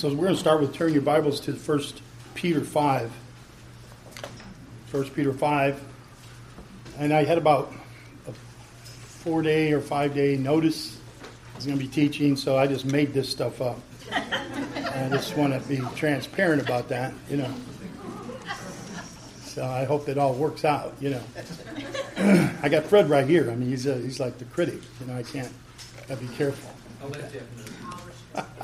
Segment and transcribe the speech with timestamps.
[0.00, 1.80] So we're going to start with turning your Bibles to 1
[2.34, 3.12] Peter 5.
[4.92, 5.84] 1 Peter 5.
[6.98, 7.70] And I had about
[8.26, 10.98] a four day or five day notice
[11.52, 13.78] I was going to be teaching, so I just made this stuff up.
[14.10, 17.54] I just want to be transparent about that, you know.
[19.42, 21.22] So I hope it all works out, you know.
[22.62, 23.50] I got Fred right here.
[23.50, 24.80] I mean, he's, a, he's like the critic.
[24.98, 25.52] You know, I can't,
[26.08, 26.70] I be careful.
[27.02, 27.42] I'll let Jeff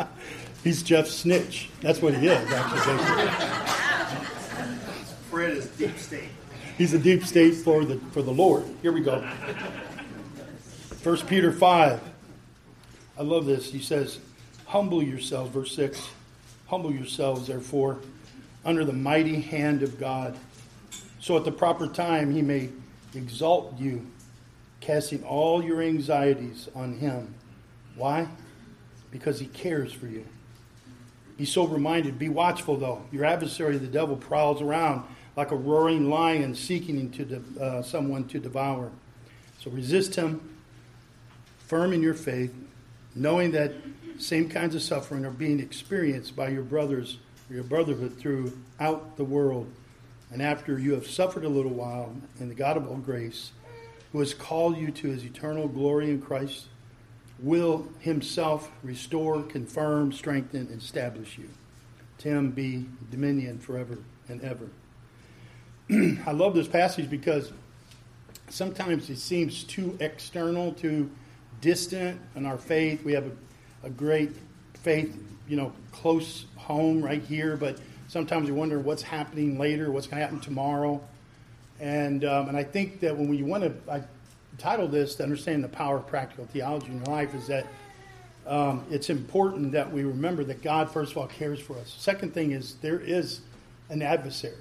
[0.00, 0.06] know.
[0.64, 1.68] He's Jeff Snitch.
[1.80, 3.28] That's what he is, actually.
[5.30, 6.28] Fred is deep state.
[6.76, 8.64] He's a deep state for the for the Lord.
[8.82, 9.26] Here we go.
[11.02, 12.00] First Peter five.
[13.18, 13.70] I love this.
[13.70, 14.18] He says,
[14.66, 16.08] "Humble yourselves." Verse six.
[16.66, 18.00] Humble yourselves, therefore,
[18.64, 20.36] under the mighty hand of God,
[21.20, 22.70] so at the proper time He may
[23.14, 24.04] exalt you,
[24.80, 27.32] casting all your anxieties on Him.
[27.94, 28.26] Why?
[29.12, 30.24] Because He cares for you.
[31.36, 32.18] Be sober minded.
[32.18, 33.02] Be watchful, though.
[33.12, 35.04] Your adversary, the devil, prowls around
[35.36, 38.90] like a roaring lion seeking to de- uh, someone to devour.
[39.60, 40.40] So resist him,
[41.58, 42.54] firm in your faith,
[43.14, 43.72] knowing that
[44.18, 47.18] same kinds of suffering are being experienced by your brothers
[47.50, 49.70] your brotherhood throughout the world.
[50.32, 53.52] And after you have suffered a little while, and the God of all grace,
[54.12, 56.66] who has called you to his eternal glory in Christ,
[57.38, 61.48] will himself restore, confirm, strengthen, and establish you.
[62.18, 63.98] To him be dominion forever
[64.28, 64.68] and ever.
[66.26, 67.52] I love this passage because
[68.48, 71.10] sometimes it seems too external, too
[71.60, 73.04] distant in our faith.
[73.04, 74.32] We have a, a great
[74.74, 75.16] faith,
[75.48, 80.20] you know, close home right here, but sometimes you wonder what's happening later, what's going
[80.20, 81.00] to happen tomorrow.
[81.80, 84.02] And, um, and I think that when we want to, I
[84.58, 87.66] titled this, to understand the power of practical theology in your life, is that
[88.46, 91.94] um, it's important that we remember that God, first of all, cares for us.
[91.98, 93.40] Second thing is there is
[93.90, 94.54] an adversary.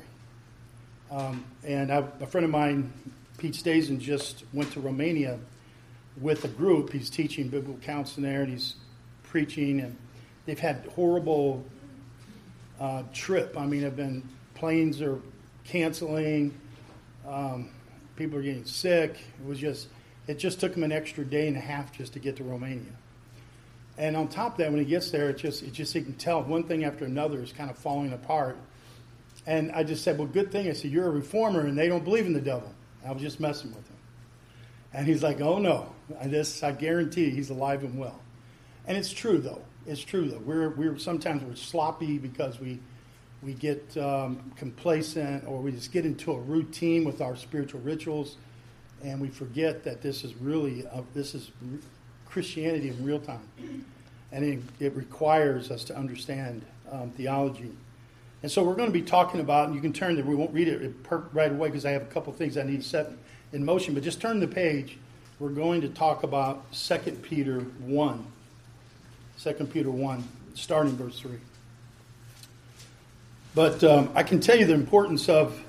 [1.12, 2.92] Um, and I, a friend of mine,
[3.38, 5.38] Pete Stazen, just went to Romania
[6.20, 6.92] with a group.
[6.92, 8.76] He's teaching biblical counseling there, and he's
[9.24, 9.96] preaching, and
[10.46, 11.64] they've had horrible
[12.80, 13.56] uh, trip.
[13.58, 15.20] I mean, have been planes are
[15.64, 16.54] canceling.
[17.28, 17.70] Um,
[18.16, 19.18] people are getting sick.
[19.40, 19.88] It was just,
[20.28, 22.94] it just took him an extra day and a half just to get to Romania.
[23.98, 26.14] And on top of that, when he gets there, it just, it just, he can
[26.14, 28.58] tell one thing after another is kind of falling apart.
[29.46, 30.68] And I just said, well, good thing.
[30.68, 32.70] I said, you're a reformer and they don't believe in the devil.
[33.06, 33.96] I was just messing with him.
[34.94, 38.20] And he's like, oh no, I just, I guarantee he's alive and well.
[38.88, 39.62] And it's true though.
[39.86, 40.40] It's true though.
[40.40, 42.80] We're, we're sometimes we're sloppy because we,
[43.46, 48.38] we get um, complacent or we just get into a routine with our spiritual rituals
[49.04, 51.52] and we forget that this is really uh, this is
[52.26, 53.48] christianity in real time.
[54.32, 57.72] And it, it requires us to understand um, theology.
[58.42, 60.54] And so we're going to be talking about and you can turn there we won't
[60.54, 60.94] read it
[61.32, 63.12] right away because i have a couple things i need to set
[63.54, 64.98] in motion but just turn the page.
[65.38, 68.26] We're going to talk about 2 peter 1
[69.40, 71.32] 2 peter 1 starting verse 3
[73.56, 75.64] but um, I can tell you the importance of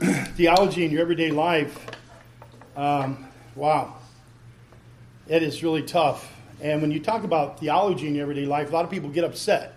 [0.36, 1.76] theology in your everyday life.
[2.76, 3.26] Um,
[3.56, 3.96] wow.
[5.26, 6.32] It is really tough.
[6.60, 9.24] And when you talk about theology in your everyday life, a lot of people get
[9.24, 9.74] upset.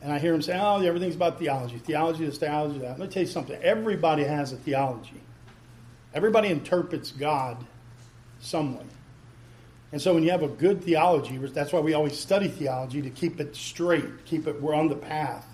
[0.00, 1.78] And I hear them say, oh, everything's about theology.
[1.78, 2.78] Theology is theology.
[2.78, 3.00] That.
[3.00, 3.60] Let me tell you something.
[3.60, 5.20] Everybody has a theology.
[6.14, 7.56] Everybody interprets God
[8.40, 8.84] some way.
[9.90, 13.10] And so when you have a good theology, that's why we always study theology to
[13.10, 15.46] keep it straight, keep it, we're on the path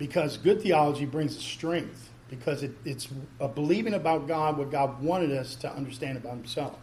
[0.00, 3.06] because good theology brings strength because it, it's
[3.54, 6.78] believing about God what God wanted us to understand about Himself.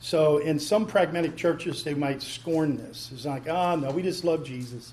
[0.00, 3.10] So in some pragmatic churches, they might scorn this.
[3.12, 4.92] It's like, ah, oh, no, we just love Jesus.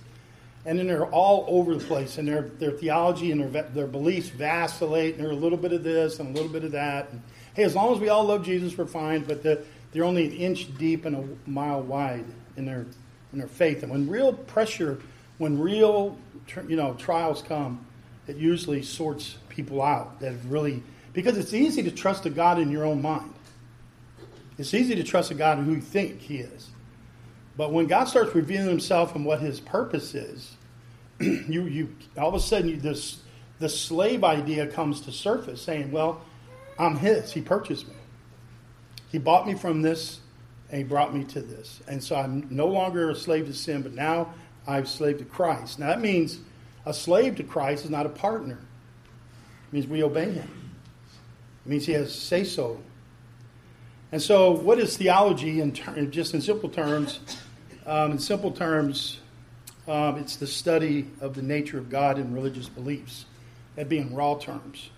[0.66, 4.30] And then they're all over the place, and their, their theology and their, their beliefs
[4.30, 7.12] vacillate, and they're a little bit of this and a little bit of that.
[7.12, 7.22] And,
[7.56, 10.32] hey, as long as we all love Jesus, we're fine, but the, they're only an
[10.32, 12.24] inch deep and a mile wide
[12.56, 12.86] in their,
[13.34, 13.84] in their faith.
[13.84, 15.02] And when real pressure,
[15.40, 16.18] when real
[16.68, 17.86] you know trials come,
[18.28, 22.72] it usually sorts people out that really because it's easy to trust a God in
[22.72, 23.34] your own mind.
[24.58, 26.70] It's easy to trust a God in who you think He is,
[27.58, 30.56] but when God starts revealing Himself and what His purpose is,
[31.20, 33.22] you you all of a sudden you, this
[33.60, 36.22] the slave idea comes to surface, saying, "Well,
[36.78, 37.32] I'm His.
[37.32, 37.96] He purchased me.
[39.12, 40.20] He bought me from this,
[40.70, 43.82] and He brought me to this, and so I'm no longer a slave to sin,
[43.82, 44.34] but now
[44.68, 45.80] I'm slave to Christ.
[45.80, 46.40] Now that means
[46.86, 48.60] a slave to Christ is not a partner.
[49.68, 50.50] It means we obey him.
[51.66, 52.80] It means he has say so.
[54.12, 57.20] And so, what is theology in ter- just in simple terms?
[57.86, 59.20] Um, in simple terms,
[59.86, 63.26] Um, it's the study of the nature of God and religious beliefs,
[63.76, 64.90] that being raw terms.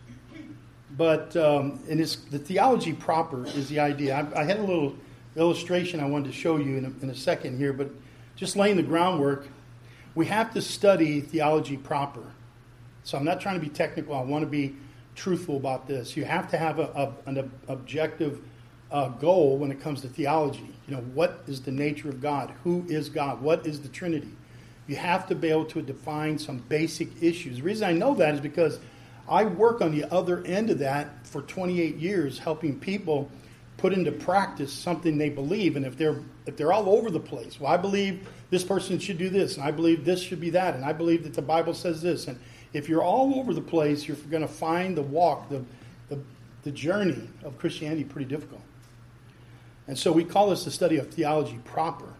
[0.96, 4.16] But um, and it's, the theology proper is the idea.
[4.16, 4.96] I, I, had a little
[5.36, 7.90] illustration I wanted to show you in a, in a second here, but
[8.36, 9.48] just laying the groundwork,
[10.16, 12.24] we have to study theology proper.
[13.04, 14.16] So I'm not trying to be technical.
[14.16, 14.76] I want to be
[15.14, 16.18] truthful about this.
[16.18, 18.40] You have to have a, a, an objective
[18.92, 20.70] uh, goal when it comes to theology.
[20.88, 22.54] You know, what is the nature of God?
[22.64, 23.42] Who is God?
[23.42, 24.32] What is the Trinity?
[24.88, 27.58] You have to be able to define some basic issues.
[27.58, 28.80] The reason I know that is because
[29.28, 33.30] I work on the other end of that for 28 years, helping people
[33.86, 35.76] put into practice something they believe.
[35.76, 36.18] And if they're
[36.48, 39.64] if they're all over the place, well, I believe this person should do this, and
[39.64, 42.40] I believe this should be that, and I believe that the Bible says this, and
[42.74, 45.64] if you're all over the place, you're going to find the walk, the,
[46.10, 46.20] the,
[46.64, 48.64] the journey of Christianity pretty difficult.
[49.88, 52.12] And so we call this the study of theology proper.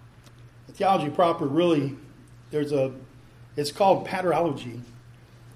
[0.68, 1.96] The theology proper really,
[2.52, 2.94] there's a,
[3.58, 4.82] it's called paterology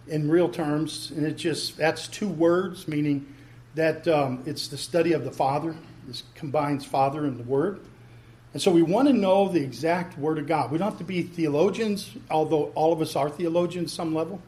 [0.07, 3.31] in real terms, and it just, that's two words, meaning
[3.75, 5.75] that um, it's the study of the Father.
[6.09, 7.81] This combines Father and the Word.
[8.53, 10.71] And so we want to know the exact Word of God.
[10.71, 14.41] We don't have to be theologians, although all of us are theologians some level.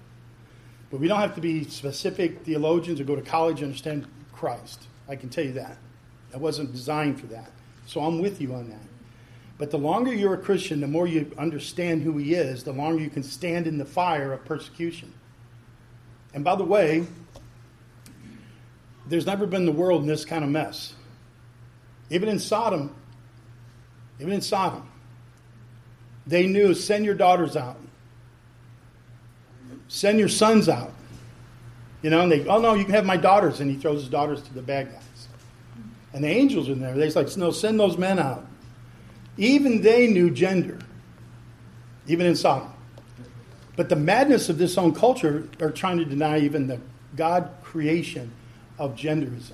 [0.89, 4.87] But we don't have to be specific theologians or go to college and understand Christ.
[5.07, 5.77] I can tell you that.
[6.33, 7.51] I wasn't designed for that.
[7.85, 8.81] So I'm with you on that.
[9.59, 13.03] But the longer you're a Christian, the more you understand who He is, the longer
[13.03, 15.13] you can stand in the fire of persecution.
[16.33, 17.05] And by the way,
[19.07, 20.93] there's never been the world in this kind of mess.
[22.11, 22.93] Even in Sodom,
[24.19, 24.87] even in Sodom,
[26.27, 27.77] they knew send your daughters out.
[29.87, 30.93] Send your sons out.
[32.01, 33.61] You know, and they, oh no, you can have my daughters.
[33.61, 35.27] And he throws his daughters to the bad guys.
[36.13, 36.93] And the angels in there.
[36.93, 38.45] They're like, no, send those men out.
[39.37, 40.79] Even they knew gender,
[42.07, 42.73] even in Sodom.
[43.77, 46.79] But the madness of this own culture are trying to deny even the
[47.15, 48.33] God creation
[48.77, 49.53] of genderism.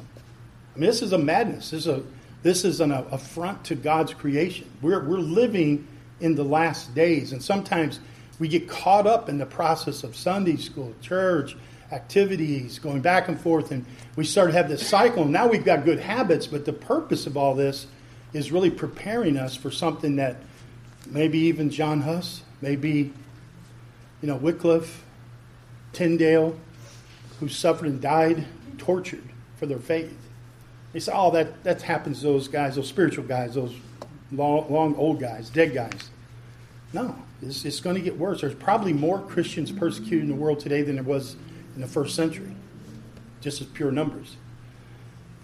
[0.75, 1.69] I mean, this is a madness.
[1.69, 2.03] This is, a,
[2.47, 4.69] this is an affront to God's creation.
[4.81, 5.85] We're, we're living
[6.21, 7.33] in the last days.
[7.33, 7.99] And sometimes
[8.39, 11.57] we get caught up in the process of Sunday school, church,
[11.91, 13.85] activities, going back and forth, and
[14.15, 15.25] we start to have this cycle.
[15.25, 17.85] Now we've got good habits, but the purpose of all this
[18.31, 20.37] is really preparing us for something that
[21.05, 23.11] maybe even John Huss, maybe,
[24.21, 25.03] you know, Wycliffe,
[25.91, 26.57] Tyndale,
[27.41, 28.45] who suffered and died
[28.77, 29.23] tortured
[29.57, 30.26] for their faith.
[30.93, 33.73] They say, oh, that, that happens to those guys, those spiritual guys, those
[34.31, 36.09] long, long old guys, dead guys.
[36.93, 38.41] No, it's, it's going to get worse.
[38.41, 41.35] There's probably more Christians persecuted in the world today than there was
[41.75, 42.55] in the first century,
[43.41, 44.37] just as pure numbers.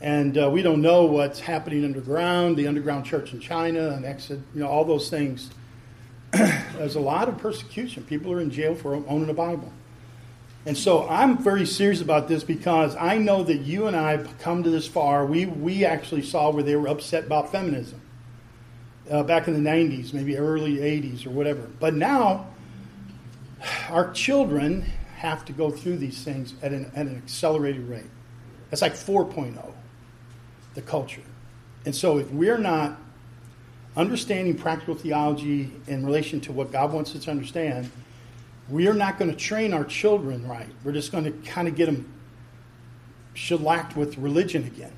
[0.01, 4.39] And uh, we don't know what's happening underground, the underground church in China, and exit,
[4.53, 5.49] you know, all those things.
[6.31, 8.03] There's a lot of persecution.
[8.03, 9.71] People are in jail for owning a Bible.
[10.65, 14.39] And so I'm very serious about this because I know that you and I have
[14.39, 15.25] come to this far.
[15.25, 18.01] We, we actually saw where they were upset about feminism
[19.11, 21.69] uh, back in the 90s, maybe early 80s or whatever.
[21.79, 22.47] But now,
[23.89, 24.85] our children
[25.17, 28.09] have to go through these things at an, at an accelerated rate.
[28.69, 29.73] That's like 4.0,
[30.73, 31.21] the culture.
[31.85, 32.97] And so if we're not
[33.95, 37.91] understanding practical theology in relation to what God wants us to understand,
[38.69, 40.69] we are not going to train our children right.
[40.83, 42.11] We're just going to kind of get them
[43.33, 44.93] shellacked with religion again.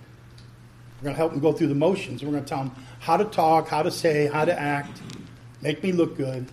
[0.98, 2.24] We're going to help them go through the motions.
[2.24, 5.02] We're going to tell them how to talk, how to say, how to act,
[5.62, 6.48] make me look good.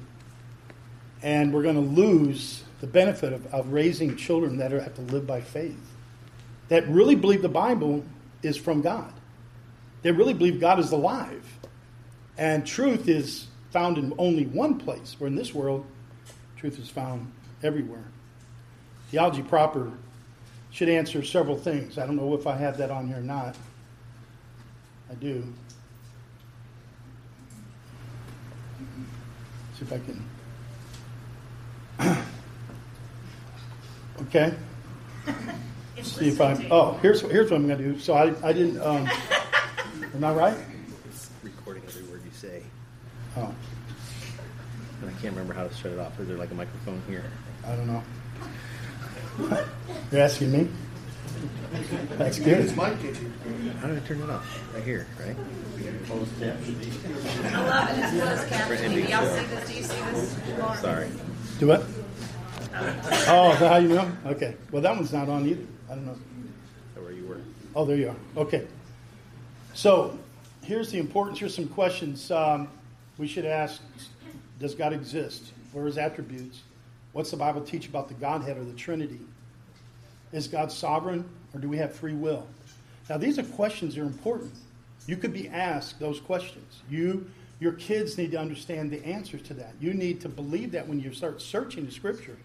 [1.23, 5.27] And we're going to lose the benefit of, of raising children that have to live
[5.27, 5.79] by faith,
[6.69, 8.05] that really believe the Bible
[8.43, 9.13] is from God.
[10.03, 11.45] They really believe God is alive.
[12.37, 15.87] And truth is found in only one place, where in this world,
[16.63, 17.27] Truth is found
[17.65, 18.05] everywhere.
[19.11, 19.91] Theology proper
[20.71, 21.99] should answer several things.
[21.99, 23.57] I don't know if I have that on here or not.
[25.11, 25.43] I do.
[29.77, 30.25] See if I can.
[34.21, 34.55] okay.
[36.01, 36.65] See if I'm.
[36.71, 37.99] Oh, here's here's what I'm going to do.
[37.99, 38.81] So I I didn't.
[38.81, 39.11] Um,
[40.15, 40.57] am I right?
[41.11, 42.63] It's recording every word you say.
[43.37, 43.53] Oh.
[45.23, 46.19] And I can't remember how to shut it off.
[46.19, 47.25] Is there like a microphone here?
[47.65, 48.03] I don't know.
[50.11, 50.69] You're asking me?
[52.19, 52.61] That's good.
[52.61, 53.33] It's my kitchen.
[53.81, 54.75] How do I turn it off?
[54.75, 55.37] Right here, right?
[56.07, 57.55] Closed captioning.
[57.55, 57.99] I love it.
[58.03, 59.09] It's closed captioning.
[59.09, 59.69] Y'all see this?
[59.69, 60.81] Do you see this?
[60.81, 61.09] Sorry.
[61.59, 61.85] Do what?
[63.29, 64.13] Oh, is that how you know?
[64.27, 64.57] Okay.
[64.73, 65.67] Well, that one's not on either.
[65.89, 66.17] I don't know.
[66.95, 67.41] So where you were.
[67.77, 68.43] Oh, there you are.
[68.43, 68.67] Okay.
[69.75, 70.19] So
[70.63, 71.39] here's the importance.
[71.39, 72.69] Here's some questions um,
[73.19, 73.81] we should ask
[74.63, 75.53] Does God exist?
[75.73, 76.61] What are his attributes?
[77.13, 79.19] What's the Bible teach about the Godhead or the Trinity?
[80.33, 82.47] Is God sovereign or do we have free will?
[83.11, 84.55] Now, these are questions that are important.
[85.09, 86.83] You could be asked those questions.
[86.89, 87.29] You,
[87.59, 89.75] your kids need to understand the answers to that.
[89.81, 92.39] You need to believe that when you start searching the Scripture.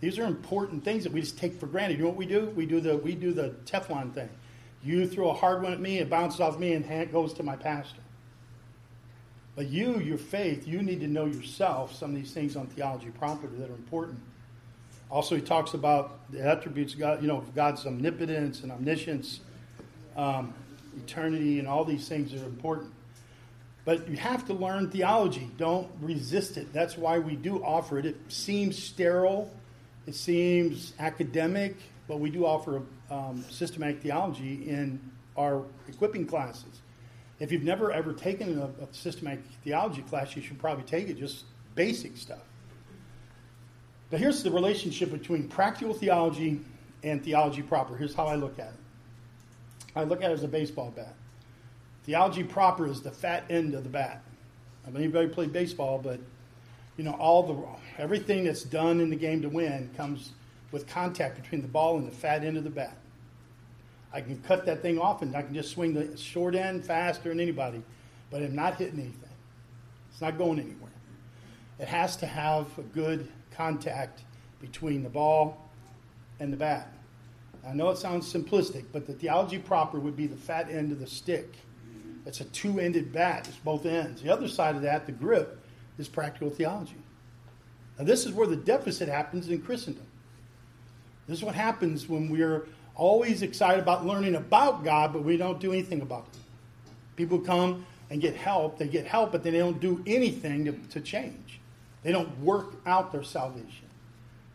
[0.00, 1.98] These are important things that we just take for granted.
[1.98, 2.52] You know what we do?
[2.54, 4.28] We do the we do the Teflon thing.
[4.84, 7.42] You throw a hard one at me, it bounces off me, and it goes to
[7.42, 7.98] my pastor.
[9.58, 13.08] But you, your faith, you need to know yourself some of these things on theology
[13.08, 14.20] proper that are important.
[15.10, 19.40] Also, he talks about the attributes of God, you know, God's omnipotence and omniscience,
[20.16, 20.54] um,
[20.96, 22.92] eternity, and all these things are important.
[23.84, 25.50] But you have to learn theology.
[25.56, 26.72] Don't resist it.
[26.72, 28.06] That's why we do offer it.
[28.06, 29.50] It seems sterile,
[30.06, 31.74] it seems academic,
[32.06, 35.00] but we do offer um, systematic theology in
[35.36, 36.80] our equipping classes.
[37.40, 41.18] If you've never ever taken a, a systematic theology class, you should probably take it,
[41.18, 42.42] just basic stuff.
[44.10, 46.60] But here's the relationship between practical theology
[47.02, 47.96] and theology proper.
[47.96, 48.80] Here's how I look at it
[49.96, 51.14] I look at it as a baseball bat.
[52.04, 54.22] Theology proper is the fat end of the bat.
[54.86, 56.18] I mean, anybody played baseball, but
[56.96, 60.32] you know, all the everything that's done in the game to win comes
[60.72, 62.96] with contact between the ball and the fat end of the bat.
[64.12, 67.28] I can cut that thing off and I can just swing the short end faster
[67.28, 67.82] than anybody,
[68.30, 69.28] but I'm not hitting anything.
[70.10, 70.90] It's not going anywhere.
[71.78, 74.22] It has to have a good contact
[74.60, 75.68] between the ball
[76.40, 76.92] and the bat.
[77.66, 81.00] I know it sounds simplistic, but the theology proper would be the fat end of
[81.00, 81.54] the stick.
[82.24, 84.22] It's a two ended bat, it's both ends.
[84.22, 85.60] The other side of that, the grip,
[85.98, 86.96] is practical theology.
[87.98, 90.06] Now, this is where the deficit happens in Christendom.
[91.26, 92.66] This is what happens when we're
[92.98, 96.38] always excited about learning about God, but we don't do anything about it.
[97.16, 98.78] People come and get help.
[98.78, 101.60] They get help, but then they don't do anything to, to change.
[102.02, 103.86] They don't work out their salvation.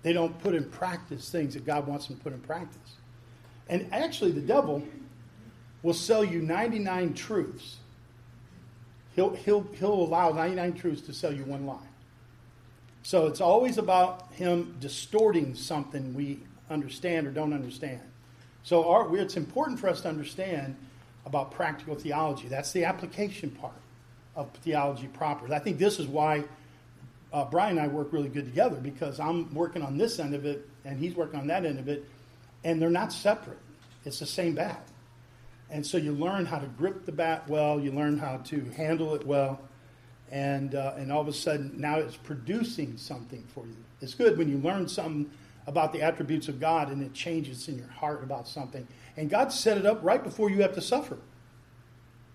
[0.03, 2.97] They don't put in practice things that God wants them to put in practice.
[3.69, 4.83] And actually, the devil
[5.81, 7.77] will sell you 99 truths.
[9.15, 11.77] He'll, he'll, he'll allow 99 truths to sell you one lie.
[13.03, 18.01] So it's always about him distorting something we understand or don't understand.
[18.63, 20.75] So our, it's important for us to understand
[21.25, 22.47] about practical theology.
[22.47, 23.73] That's the application part
[24.35, 25.53] of theology proper.
[25.53, 26.43] I think this is why
[27.31, 30.45] uh, Brian and I work really good together because I'm working on this end of
[30.45, 32.05] it and he's working on that end of it,
[32.63, 33.57] and they're not separate.
[34.05, 34.85] It's the same bat.
[35.69, 39.15] And so you learn how to grip the bat well, you learn how to handle
[39.15, 39.61] it well,
[40.29, 43.75] and, uh, and all of a sudden now it's producing something for you.
[44.01, 45.31] It's good when you learn something
[45.67, 48.87] about the attributes of God and it changes in your heart about something.
[49.15, 51.17] And God set it up right before you have to suffer.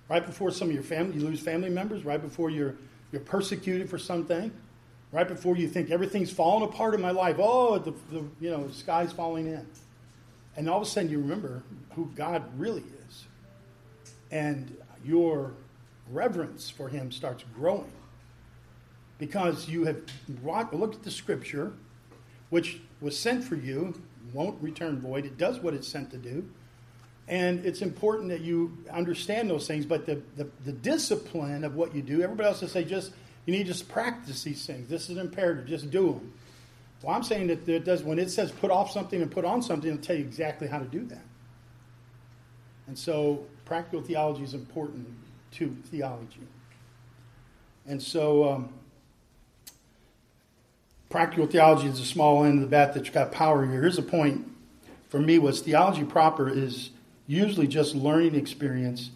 [0.09, 2.77] Right before some of your family, you lose family members, right before you're,
[3.13, 4.51] you're persecuted for something,
[5.13, 7.37] right before you think everything's falling apart in my life.
[7.39, 9.67] Oh, the, the, you know, the sky's falling in.
[10.57, 11.63] And all of a sudden you remember
[11.95, 13.27] who God really is.
[14.31, 15.53] And your
[16.11, 17.93] reverence for him starts growing.
[19.19, 20.01] Because you have
[20.73, 21.73] looked at the scripture,
[22.51, 24.01] which was sent for you,
[24.33, 25.25] won't return void.
[25.25, 26.49] It does what it's sent to do.
[27.29, 31.95] And it's important that you understand those things, but the, the, the discipline of what
[31.95, 33.13] you do, everybody else will say just,
[33.45, 34.89] you need to just practice these things.
[34.89, 36.33] This is imperative, just do them.
[37.03, 39.63] Well, I'm saying that it does, when it says put off something and put on
[39.63, 41.25] something, it'll tell you exactly how to do that.
[42.87, 45.07] And so practical theology is important
[45.53, 46.41] to theology.
[47.87, 48.73] And so um,
[51.09, 53.81] practical theology is a small end of the bat that's got power here.
[53.81, 54.47] Here's a point
[55.09, 56.91] for me was theology proper is
[57.27, 59.11] usually just learning experience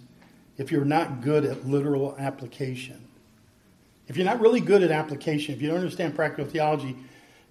[0.56, 3.08] if you're not good at literal application.
[4.08, 6.96] If you're not really good at application, if you don't understand practical theology,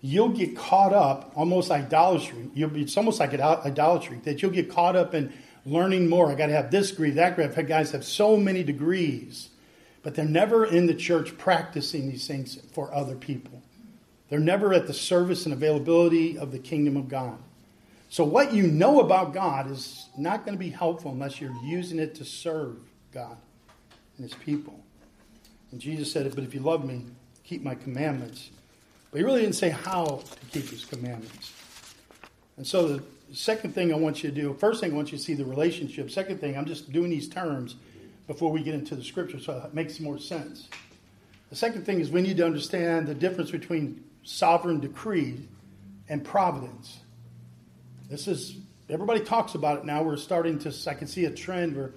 [0.02, 2.50] you'll get caught up almost idolatry.
[2.54, 5.34] You'll it's almost like idolatry that you'll get caught up in
[5.66, 6.32] learning more.
[6.32, 7.46] I got to have this degree, that degree.
[7.46, 9.50] I've had guys have so many degrees,
[10.04, 13.62] but they're never in the church practicing these things for other people.
[14.32, 17.38] They're never at the service and availability of the kingdom of God.
[18.08, 22.00] So, what you know about God is not going to be helpful unless you're using
[22.00, 22.78] it to serve
[23.14, 23.36] God
[24.16, 24.80] and His people.
[25.74, 27.08] And Jesus said, But if you love me,
[27.44, 28.52] keep my commandments.
[29.12, 31.52] But He really didn't say how to keep His commandments.
[32.56, 35.18] And so, the second thing I want you to do, first thing I want you
[35.18, 36.10] to see the relationship.
[36.10, 37.76] Second thing, I'm just doing these terms
[38.28, 40.70] before we get into the scripture so it makes more sense.
[41.50, 45.48] The second thing is we need to understand the difference between sovereign decree
[46.10, 47.00] and providence.
[48.10, 48.58] This is
[48.90, 50.04] everybody talks about it now.
[50.04, 50.74] We're starting to.
[50.90, 51.92] I can see a trend where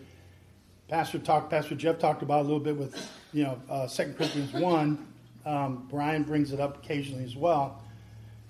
[0.89, 4.53] Pastor talked, Pastor Jeff talked about a little bit with you know uh, Second Corinthians
[4.53, 5.07] one,
[5.45, 7.83] Um, Brian brings it up occasionally as well.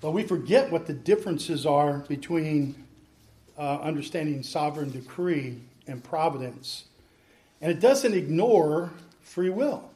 [0.01, 2.75] But we forget what the differences are between
[3.57, 6.85] uh, understanding sovereign decree and providence.
[7.61, 8.91] And it doesn't ignore
[9.21, 9.89] free will.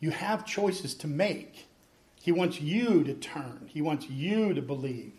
[0.00, 1.66] You have choices to make.
[2.24, 5.12] He wants you to turn, He wants you to believe.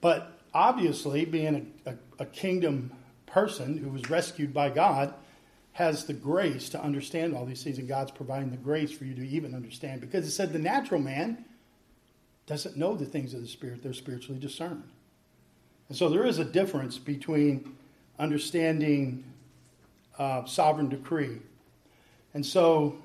[0.00, 2.90] But obviously, being a, a, a kingdom
[3.26, 5.12] person who was rescued by God,
[5.72, 9.14] has the grace to understand all these things, and God's providing the grace for you
[9.14, 10.00] to even understand.
[10.00, 11.44] Because it said the natural man
[12.46, 14.84] doesn't know the things of the Spirit, they're spiritually discerned.
[15.90, 17.76] And so there is a difference between
[18.18, 19.22] understanding
[20.18, 21.40] uh, sovereign decree.
[22.32, 22.96] And so,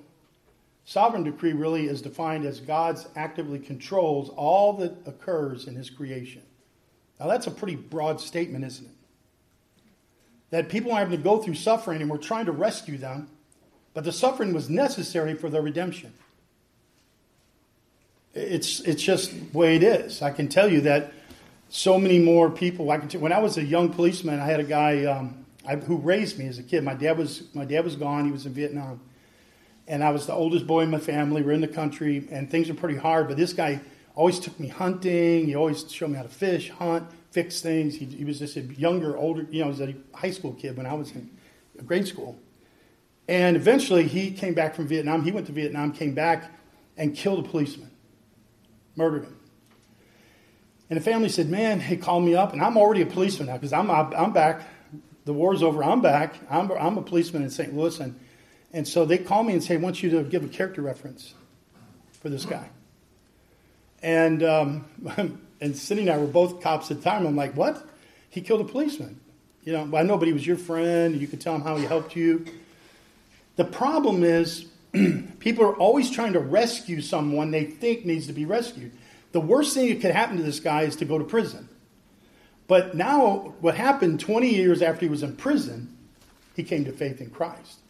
[0.91, 6.41] sovereign decree really is defined as God's actively controls all that occurs in his creation.
[7.19, 8.95] Now, that's a pretty broad statement, isn't it?
[10.51, 13.29] that people are having to go through suffering and we're trying to rescue them,
[13.93, 16.13] but the suffering was necessary for their redemption.
[18.33, 20.21] It's, it's just the way it is.
[20.21, 21.13] I can tell you that
[21.69, 22.91] so many more people.
[22.91, 25.97] I can when I was a young policeman, I had a guy um, I, who
[25.97, 26.83] raised me as a kid.
[26.83, 28.25] My dad was my dad was gone.
[28.25, 28.99] He was in Vietnam,
[29.87, 31.41] and I was the oldest boy in my family.
[31.41, 33.27] We're in the country, and things were pretty hard.
[33.27, 33.81] But this guy
[34.15, 35.45] always took me hunting.
[35.45, 37.95] He always showed me how to fish, hunt fix things.
[37.95, 40.77] He, he was just a younger, older, you know, he was a high school kid
[40.77, 41.29] when I was in
[41.85, 42.37] grade school.
[43.27, 45.23] And eventually he came back from Vietnam.
[45.23, 46.51] He went to Vietnam, came back,
[46.97, 47.89] and killed a policeman,
[48.95, 49.37] murdered him.
[50.89, 53.53] And the family said, Man, he called me up, and I'm already a policeman now
[53.53, 54.67] because I'm, I'm back.
[55.23, 55.83] The war's over.
[55.83, 56.35] I'm back.
[56.49, 57.73] I'm, I'm a policeman in St.
[57.73, 57.97] Louis.
[58.01, 58.19] And,
[58.73, 61.33] and so they call me and say, I want you to give a character reference
[62.21, 62.69] for this guy.
[64.01, 64.85] And um,
[65.61, 67.25] and Cindy and I were both cops at the time.
[67.25, 67.87] I'm like, what?
[68.29, 69.19] He killed a policeman.
[69.63, 71.15] You know, I know, but he was your friend.
[71.15, 72.45] You could tell him how he helped you.
[73.57, 74.65] The problem is,
[75.39, 78.91] people are always trying to rescue someone they think needs to be rescued.
[79.33, 81.69] The worst thing that could happen to this guy is to go to prison.
[82.67, 85.95] But now, what happened 20 years after he was in prison,
[86.55, 87.80] he came to faith in Christ.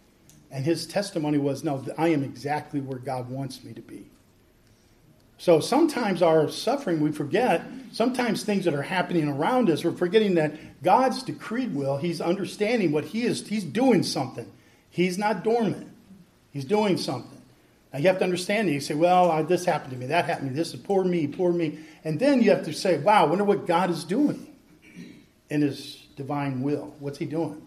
[0.52, 4.06] And his testimony was, No, I am exactly where God wants me to be.
[5.38, 7.64] So sometimes our suffering, we forget.
[7.92, 12.92] Sometimes things that are happening around us, we're forgetting that God's decreed will, He's understanding
[12.92, 14.46] what He is, He's doing something.
[14.92, 15.88] He's not dormant,
[16.52, 17.42] He's doing something.
[17.92, 18.74] Now you have to understand it.
[18.74, 21.28] You say, well, this happened to me, that happened to me, this is poor me,
[21.28, 21.80] poor me.
[22.04, 24.48] And then you have to say, wow, I wonder what God is doing
[25.50, 26.94] in His divine will.
[27.00, 27.62] What's He doing?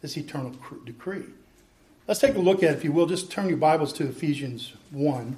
[0.00, 0.52] This eternal
[0.84, 1.26] decree.
[2.10, 5.36] Let's take a look at, if you will, just turn your Bibles to Ephesians 1.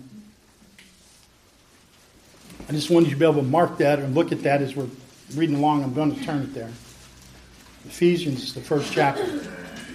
[2.67, 4.75] I just wanted you to be able to mark that and look at that as
[4.75, 4.89] we're
[5.35, 5.85] reading along.
[5.85, 6.71] I'm going to turn it there.
[7.85, 9.23] Ephesians, the first chapter,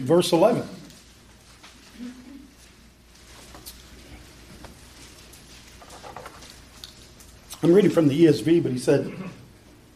[0.02, 0.70] verse 11.
[7.64, 9.12] I'm reading from the ESV, but he said,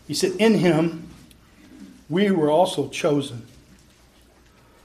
[0.07, 1.11] he said, in him
[2.09, 3.45] we were also chosen,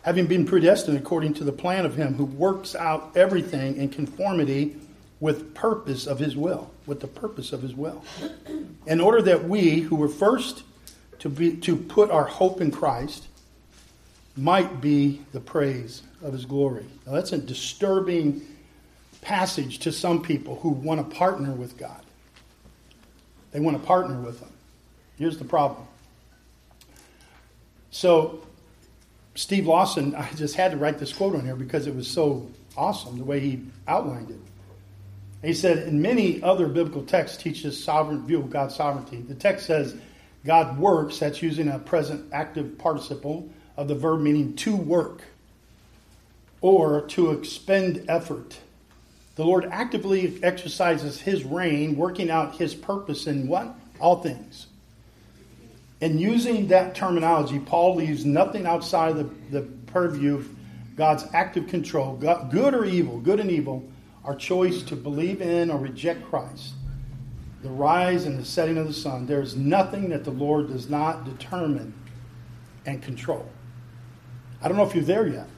[0.07, 4.77] having been predestined according to the plan of him who works out everything in conformity
[5.19, 8.05] with purpose of his will, with the purpose of his will.
[8.87, 10.63] In order that we, who were first
[11.19, 13.27] to, be, to put our hope in Christ,
[14.37, 16.87] might be the praise of his glory.
[17.05, 18.43] Now, that's a disturbing
[19.23, 22.01] passage to some people who want to partner with God.
[23.51, 24.53] They want to partner with him.
[25.19, 25.85] Here's the problem.
[27.91, 28.46] So,
[29.37, 32.51] Steve Lawson, I just had to write this quote on here because it was so
[32.77, 34.41] awesome the way he outlined it.
[35.47, 39.19] He said, in many other biblical texts teaches sovereign view of God's sovereignty.
[39.19, 39.95] The text says
[40.45, 45.21] God works, that's using a present active participle of the verb meaning to work
[46.63, 48.59] or to expend effort.
[49.35, 53.75] The Lord actively exercises his reign, working out his purpose in what?
[54.01, 54.69] All things.
[56.01, 60.49] And using that terminology, Paul leaves nothing outside of the, the purview of
[60.97, 63.89] God's active control, good or evil, good and evil
[64.27, 66.75] our choice to believe in or reject Christ,
[67.63, 70.91] the rise and the setting of the sun, there is nothing that the Lord does
[70.91, 71.95] not determine
[72.85, 73.49] and control.
[74.61, 75.49] I don't know if you're there yet.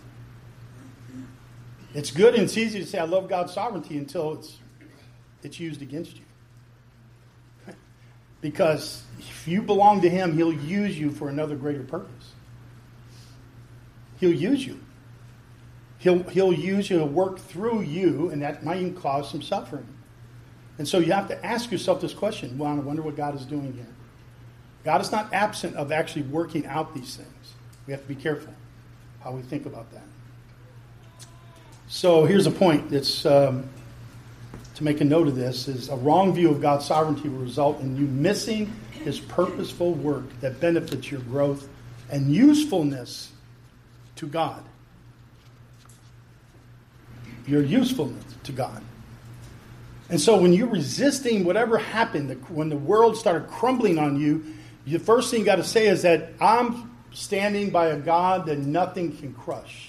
[1.95, 4.59] It's good and it's easy to say I love God's sovereignty until it's
[5.43, 6.25] it's used against you.
[8.41, 12.33] Because if you belong to him, he'll use you for another greater purpose.
[14.21, 14.81] He'll use you.
[15.99, 19.87] He'll, he'll use you to work through you, and that might even cause some suffering.
[20.79, 23.45] And so you have to ask yourself this question well, I wonder what God is
[23.45, 23.87] doing here.
[24.85, 27.55] God is not absent of actually working out these things.
[27.87, 28.55] We have to be careful
[29.21, 30.05] how we think about that.
[31.89, 33.69] So here's a point that's um,
[34.79, 37.81] to make a note of this is a wrong view of God's sovereignty will result
[37.81, 41.69] in you missing his purposeful work that benefits your growth
[42.11, 43.33] and usefulness
[44.15, 44.63] to God.
[47.45, 48.81] Your usefulness to God.
[50.11, 54.55] And so when you're resisting whatever happened, when the world started crumbling on you,
[54.87, 58.61] the first thing you got to say is that I'm standing by a God that
[58.61, 59.88] nothing can crush.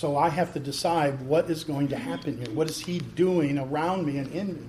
[0.00, 2.50] So I have to decide what is going to happen here.
[2.54, 4.66] What is He doing around me and in me?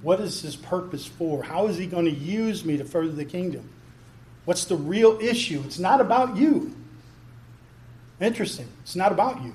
[0.00, 1.42] What is His purpose for?
[1.42, 3.68] How is He going to use me to further the kingdom?
[4.46, 5.62] What's the real issue?
[5.66, 6.74] It's not about you.
[8.22, 8.66] Interesting.
[8.80, 9.52] It's not about you.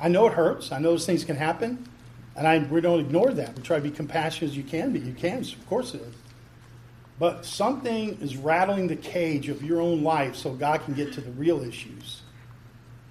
[0.00, 0.72] I know it hurts.
[0.72, 1.86] I know those things can happen.
[2.34, 3.54] And I, we don't ignore that.
[3.54, 4.98] We try to be compassionate as you can be.
[4.98, 6.14] You can, of course it is.
[7.20, 11.20] But something is rattling the cage of your own life so God can get to
[11.20, 12.23] the real issues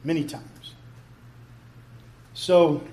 [0.03, 0.73] many times.
[2.33, 2.83] So,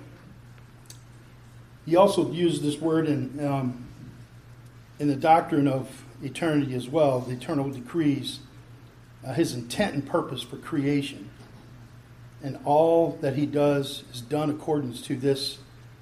[1.85, 3.87] he also used this word in, um,
[4.99, 8.39] in the doctrine of eternity as well, the eternal decrees,
[9.25, 11.29] uh, his intent and purpose for creation.
[12.43, 15.59] And all that he does is done according to this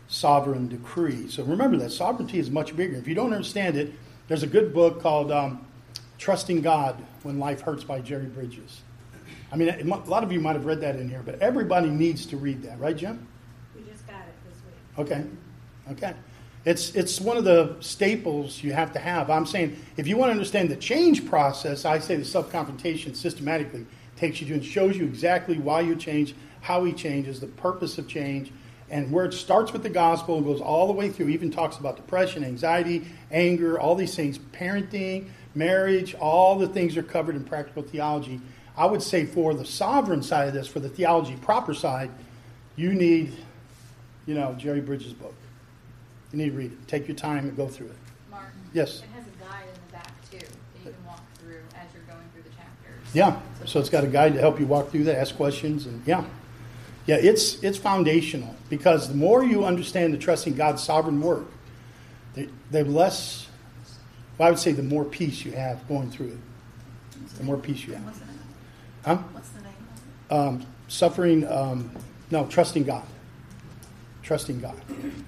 [0.07, 1.27] sovereign decree.
[1.27, 2.95] So remember that sovereignty is much bigger.
[2.95, 3.93] If you don't understand it,
[4.27, 5.65] there's a good book called um,
[6.17, 8.81] Trusting God When Life Hurts by Jerry Bridges.
[9.51, 12.25] I mean, a lot of you might have read that in here, but everybody needs
[12.27, 13.27] to read that, right, Jim?
[13.75, 15.11] We just got it this week.
[15.11, 15.25] Okay,
[15.91, 16.13] okay.
[16.65, 19.29] It's, it's one of the staples you have to have.
[19.29, 23.15] I'm saying if you want to understand the change process, I say the self confrontation
[23.15, 23.85] systematically
[24.17, 27.97] takes you to and shows you exactly why you change, how he changes, the purpose
[27.97, 28.51] of change,
[28.91, 31.77] and where it starts with the gospel and goes all the way through, even talks
[31.77, 37.43] about depression, anxiety, anger, all these things, parenting, marriage, all the things are covered in
[37.43, 38.39] practical theology.
[38.77, 42.11] I would say for the sovereign side of this, for the theology proper side,
[42.75, 43.33] you need,
[44.25, 45.35] you know, Jerry Bridges' book.
[46.31, 46.87] You need to read it.
[46.87, 47.97] Take your time and go through it.
[48.29, 48.51] Martin.
[48.73, 48.99] Yes.
[48.99, 52.03] It has a guide in the back too that you can walk through as you're
[52.03, 53.13] going through the chapters.
[53.13, 53.39] Yeah.
[53.65, 56.23] So it's got a guide to help you walk through that, ask questions, and yeah.
[57.05, 61.47] Yeah, it's it's foundational because the more you understand the trusting God's sovereign work,
[62.35, 63.47] the, the less,
[64.39, 67.37] well, I would say, the more peace you have going through it.
[67.37, 68.05] The more peace you have.
[68.05, 68.39] What's the name?
[69.05, 69.17] Huh?
[69.33, 69.73] What's the name?
[70.31, 71.91] Um, suffering, um,
[72.31, 73.03] no, trusting God.
[74.23, 74.79] Trusting God.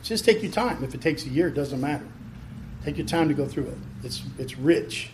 [0.02, 0.82] Just take your time.
[0.84, 2.06] If it takes a year, it doesn't matter.
[2.86, 3.78] Take your time to go through it.
[4.04, 5.10] It's it's rich.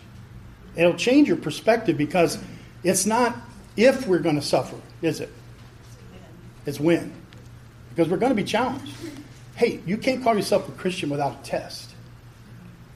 [0.76, 2.38] It'll change your perspective because
[2.84, 3.36] it's not
[3.76, 5.30] if we're going to suffer, is it?
[6.66, 7.12] It's when.
[7.90, 8.94] Because we're going to be challenged.
[9.56, 11.94] Hey, you can't call yourself a Christian without a test.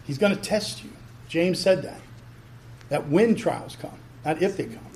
[0.05, 0.91] He's going to test you.
[1.29, 2.01] James said that.
[2.89, 4.87] That when trials come, not if they come.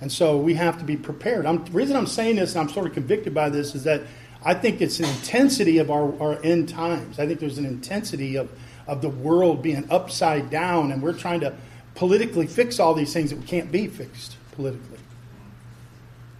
[0.00, 1.46] And so we have to be prepared.
[1.46, 4.02] I'm, the reason I'm saying this, and I'm sort of convicted by this, is that
[4.44, 7.18] I think it's an intensity of our, our end times.
[7.20, 8.50] I think there's an intensity of,
[8.88, 11.54] of the world being upside down, and we're trying to
[11.94, 14.98] politically fix all these things that we can't be fixed politically.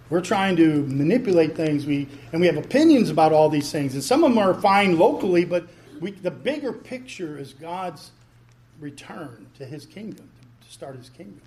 [0.09, 1.85] We're trying to manipulate things.
[1.85, 4.99] We and we have opinions about all these things, and some of them are fine
[4.99, 5.67] locally, but
[5.99, 8.11] we, the bigger picture is God's
[8.79, 10.29] return to His kingdom,
[10.65, 11.41] to start His kingdom.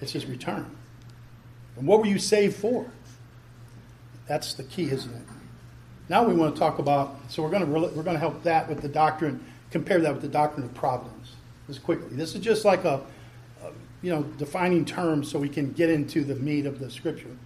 [0.00, 0.76] It's His return.
[1.76, 2.86] And what were you saved for?
[4.26, 5.22] That's the key, isn't it?
[6.08, 7.16] Now we want to talk about.
[7.28, 9.44] So we're going to we're going to help that with the doctrine.
[9.70, 11.32] Compare that with the doctrine of providence.
[11.66, 12.08] Just quickly.
[12.16, 13.00] This is just like a,
[13.62, 13.70] a
[14.02, 17.36] you know defining term so we can get into the meat of the scripture.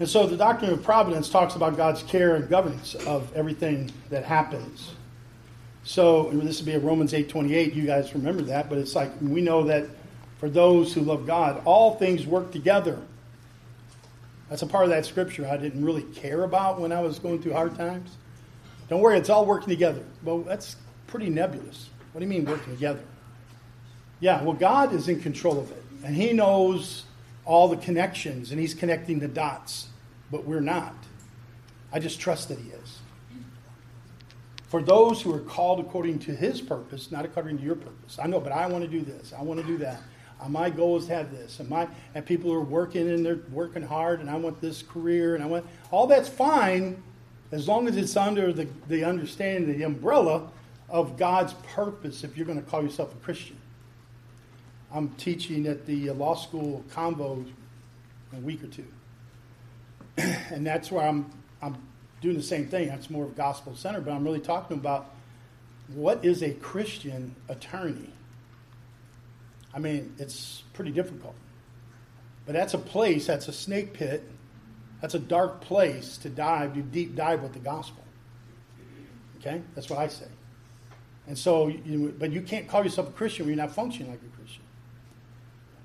[0.00, 4.24] And so the doctrine of providence talks about God's care and governance of everything that
[4.24, 4.92] happens.
[5.84, 7.74] So this would be a Romans 8:28.
[7.74, 9.84] You guys remember that, but it's like we know that
[10.38, 12.98] for those who love God, all things work together.
[14.48, 17.42] That's a part of that scripture I didn't really care about when I was going
[17.42, 18.16] through hard times.
[18.88, 20.02] Don't worry, it's all working together.
[20.24, 20.76] Well, that's
[21.08, 21.90] pretty nebulous.
[22.12, 23.04] What do you mean working together?
[24.18, 27.04] Yeah, well, God is in control of it, and He knows
[27.44, 29.88] all the connections, and He's connecting the dots
[30.30, 30.94] but we're not.
[31.92, 32.98] I just trust that He is.
[34.68, 38.18] For those who are called according to His purpose, not according to your purpose.
[38.22, 39.32] I know, but I want to do this.
[39.36, 40.00] I want to do that.
[40.40, 43.40] Uh, my goal is to have this, and my and people are working and they're
[43.52, 47.02] working hard, and I want this career, and I want all that's fine
[47.52, 50.48] as long as it's under the, the understanding, the umbrella
[50.88, 52.24] of God's purpose.
[52.24, 53.56] If you're going to call yourself a Christian,
[54.92, 57.44] I'm teaching at the law school convo
[58.32, 58.86] in a week or two.
[60.50, 61.30] and that's where I'm
[61.62, 61.76] I'm
[62.20, 62.88] doing the same thing.
[62.88, 65.14] That's more of gospel center, but I'm really talking about
[65.94, 68.10] what is a Christian attorney.
[69.74, 71.34] I mean, it's pretty difficult,
[72.46, 73.26] but that's a place.
[73.26, 74.22] That's a snake pit.
[75.00, 78.04] That's a dark place to dive, do deep dive with the gospel.
[79.38, 79.62] Okay?
[79.74, 80.26] That's what I say.
[81.26, 84.20] And so, you, but you can't call yourself a Christian when you're not functioning like
[84.20, 84.62] a Christian.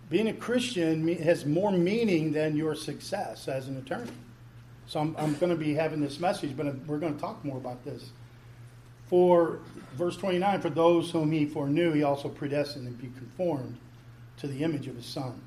[0.10, 4.12] Being a Christian has more meaning than your success as an attorney.
[4.88, 7.58] So I'm, I'm going to be having this message, but we're going to talk more
[7.58, 8.10] about this.
[9.08, 9.60] For
[9.94, 13.78] verse 29, for those whom he foreknew, he also predestined to be conformed
[14.38, 15.42] to the image of his son,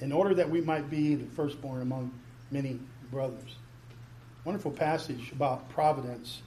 [0.00, 2.10] in order that we might be the firstborn among
[2.50, 2.78] many
[3.10, 3.56] brothers.
[4.44, 6.42] Wonderful passage about providence.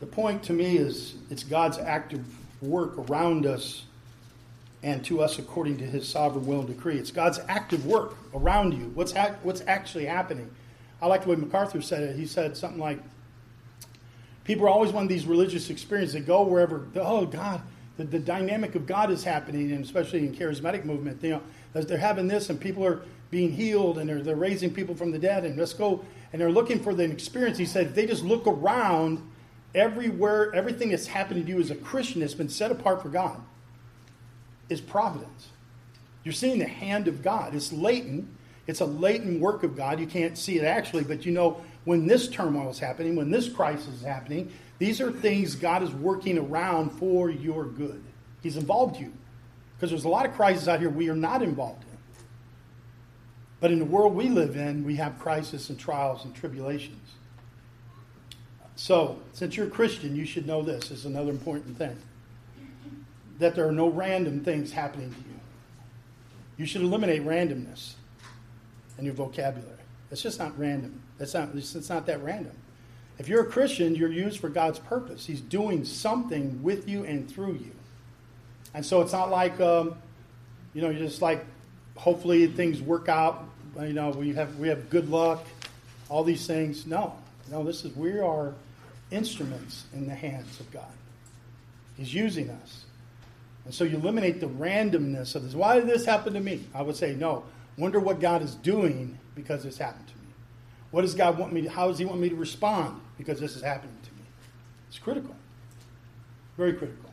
[0.00, 2.24] The point to me is it's God's active
[2.62, 3.84] work around us
[4.82, 6.98] and to us according to his sovereign will and decree.
[6.98, 8.90] It's God's active work around you.
[8.94, 10.50] What's, ha- what's actually happening?
[11.02, 12.16] I like the way MacArthur said it.
[12.16, 12.98] He said something like,
[14.44, 16.14] People are always want these religious experiences.
[16.14, 17.60] They go wherever, oh, God,
[17.96, 21.22] the, the dynamic of God is happening, and especially in charismatic movement.
[21.22, 24.94] You know, they're having this, and people are being healed, and they're, they're raising people
[24.94, 26.04] from the dead, and let's go.
[26.32, 27.58] And they're looking for the experience.
[27.58, 29.22] He said, if they just look around,
[29.74, 33.40] everywhere, everything that's happening to you as a Christian that's been set apart for God
[34.68, 35.48] is providence.
[36.24, 37.54] You're seeing the hand of God.
[37.54, 38.28] It's latent.
[38.70, 39.98] It's a latent work of God.
[39.98, 43.48] You can't see it actually, but you know when this turmoil is happening, when this
[43.48, 48.00] crisis is happening, these are things God is working around for your good.
[48.44, 49.12] He's involved you.
[49.74, 51.98] Because there's a lot of crises out here we are not involved in.
[53.58, 57.10] But in the world we live in, we have crisis and trials and tribulations.
[58.76, 60.90] So, since you're a Christian, you should know this.
[60.90, 61.96] This is another important thing.
[63.40, 65.40] That there are no random things happening to you.
[66.56, 67.94] You should eliminate randomness
[69.00, 69.76] in your vocabulary.
[70.10, 71.00] It's just not random.
[71.18, 72.52] It's not, it's not that random.
[73.18, 75.26] If you're a Christian, you're used for God's purpose.
[75.26, 77.72] He's doing something with you and through you.
[78.72, 79.96] And so it's not like, um,
[80.74, 81.44] you know, you're just like,
[81.96, 83.44] hopefully things work out.
[83.78, 85.44] You know, we have, we have good luck,
[86.08, 86.86] all these things.
[86.86, 87.14] No,
[87.50, 88.54] no, this is, we are
[89.10, 90.92] instruments in the hands of God.
[91.96, 92.84] He's using us.
[93.64, 95.54] And so you eliminate the randomness of this.
[95.54, 96.64] Why did this happen to me?
[96.74, 97.44] I would say, no.
[97.80, 100.28] Wonder what God is doing because this happened to me.
[100.90, 103.56] What does God want me to, how does He want me to respond because this
[103.56, 104.22] is happening to me?
[104.88, 105.34] It's critical.
[106.58, 107.10] Very critical.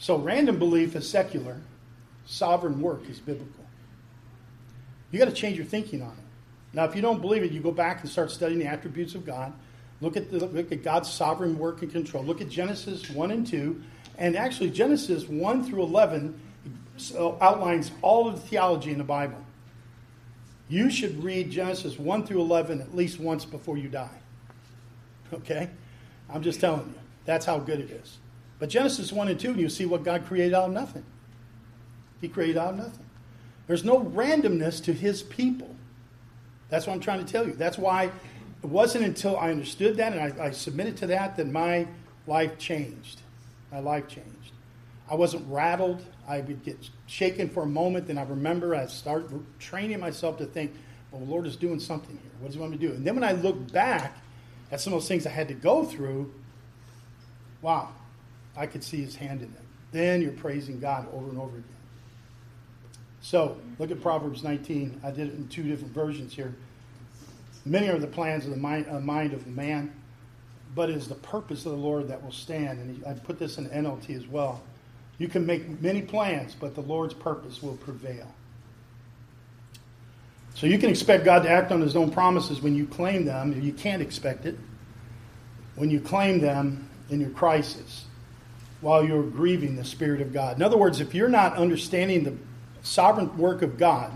[0.00, 1.60] So random belief is secular,
[2.26, 3.64] sovereign work is biblical.
[5.12, 6.24] You got to change your thinking on it.
[6.72, 9.24] Now, if you don't believe it, you go back and start studying the attributes of
[9.24, 9.52] God.
[10.00, 12.24] Look at, the, look at God's sovereign work and control.
[12.24, 13.80] Look at Genesis 1 and 2.
[14.18, 16.38] And actually, Genesis 1 through 11
[17.40, 19.38] outlines all of the theology in the Bible.
[20.68, 24.18] You should read Genesis 1 through 11 at least once before you die.
[25.32, 25.70] Okay?
[26.30, 26.94] I'm just telling you.
[27.24, 28.18] That's how good it is.
[28.58, 31.04] But Genesis 1 and 2, you see what God created out of nothing.
[32.20, 33.04] He created out of nothing.
[33.66, 35.74] There's no randomness to his people.
[36.70, 37.52] That's what I'm trying to tell you.
[37.54, 38.04] That's why
[38.62, 41.86] it wasn't until I understood that and I, I submitted to that that my
[42.26, 43.20] life changed.
[43.70, 44.52] My life changed.
[45.10, 46.04] I wasn't rattled.
[46.28, 50.46] I would get shaken for a moment, then I remember I start training myself to
[50.46, 50.74] think,
[51.10, 52.30] well, the Lord is doing something here.
[52.40, 52.92] What does He want me to do?
[52.92, 54.18] And then when I look back
[54.70, 56.32] at some of those things I had to go through,
[57.62, 57.88] wow,
[58.56, 59.64] I could see His hand in them.
[59.90, 61.64] Then you're praising God over and over again.
[63.22, 65.00] So look at Proverbs 19.
[65.02, 66.54] I did it in two different versions here.
[67.64, 69.92] Many are the plans of the mind, uh, mind of man,
[70.74, 72.78] but it is the purpose of the Lord that will stand.
[72.78, 74.62] And I put this in NLT as well.
[75.18, 78.32] You can make many plans, but the Lord's purpose will prevail.
[80.54, 83.60] So you can expect God to act on his own promises when you claim them.
[83.60, 84.58] You can't expect it
[85.76, 88.04] when you claim them in your crisis
[88.80, 90.56] while you're grieving the Spirit of God.
[90.56, 92.34] In other words, if you're not understanding the
[92.82, 94.12] sovereign work of God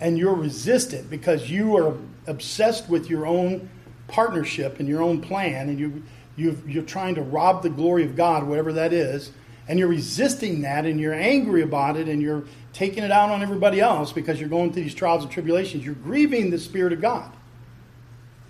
[0.00, 1.94] and you're resistant because you are
[2.26, 3.68] obsessed with your own
[4.08, 6.02] partnership and your own plan and you,
[6.36, 9.32] you are trying to rob the glory of God, whatever that is,
[9.68, 13.42] and you're resisting that and you're angry about it and you're taking it out on
[13.42, 17.00] everybody else because you're going through these trials and tribulations, you're grieving the Spirit of
[17.00, 17.32] God.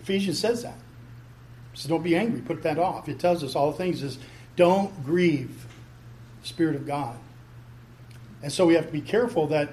[0.03, 0.79] Ephesians says that.
[1.75, 3.09] So don't be angry, put that off.
[3.09, 4.19] It tells us all the things is
[4.57, 5.67] don't grieve
[6.43, 7.19] the Spirit of God.
[8.43, 9.71] And so we have to be careful that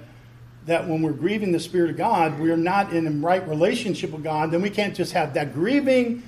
[0.66, 4.24] that when we're grieving the Spirit of God, we're not in a right relationship with
[4.24, 6.24] God, then we can't just have that grieving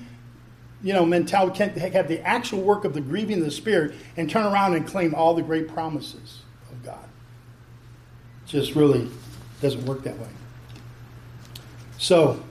[0.84, 4.30] you know, mentality, can't have the actual work of the grieving of the Spirit and
[4.30, 7.08] turn around and claim all the great promises of God.
[8.46, 9.10] Just really
[9.62, 10.30] doesn't work that way.
[11.98, 12.44] So,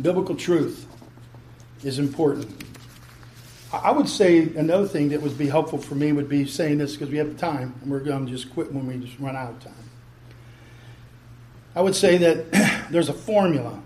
[0.00, 0.86] biblical truth
[1.82, 2.64] is important.
[3.72, 6.92] I would say another thing that would be helpful for me would be saying this
[6.92, 9.50] because we have time and we're going to just quit when we just run out
[9.50, 9.72] of time.
[11.74, 13.80] I would say that there's a formula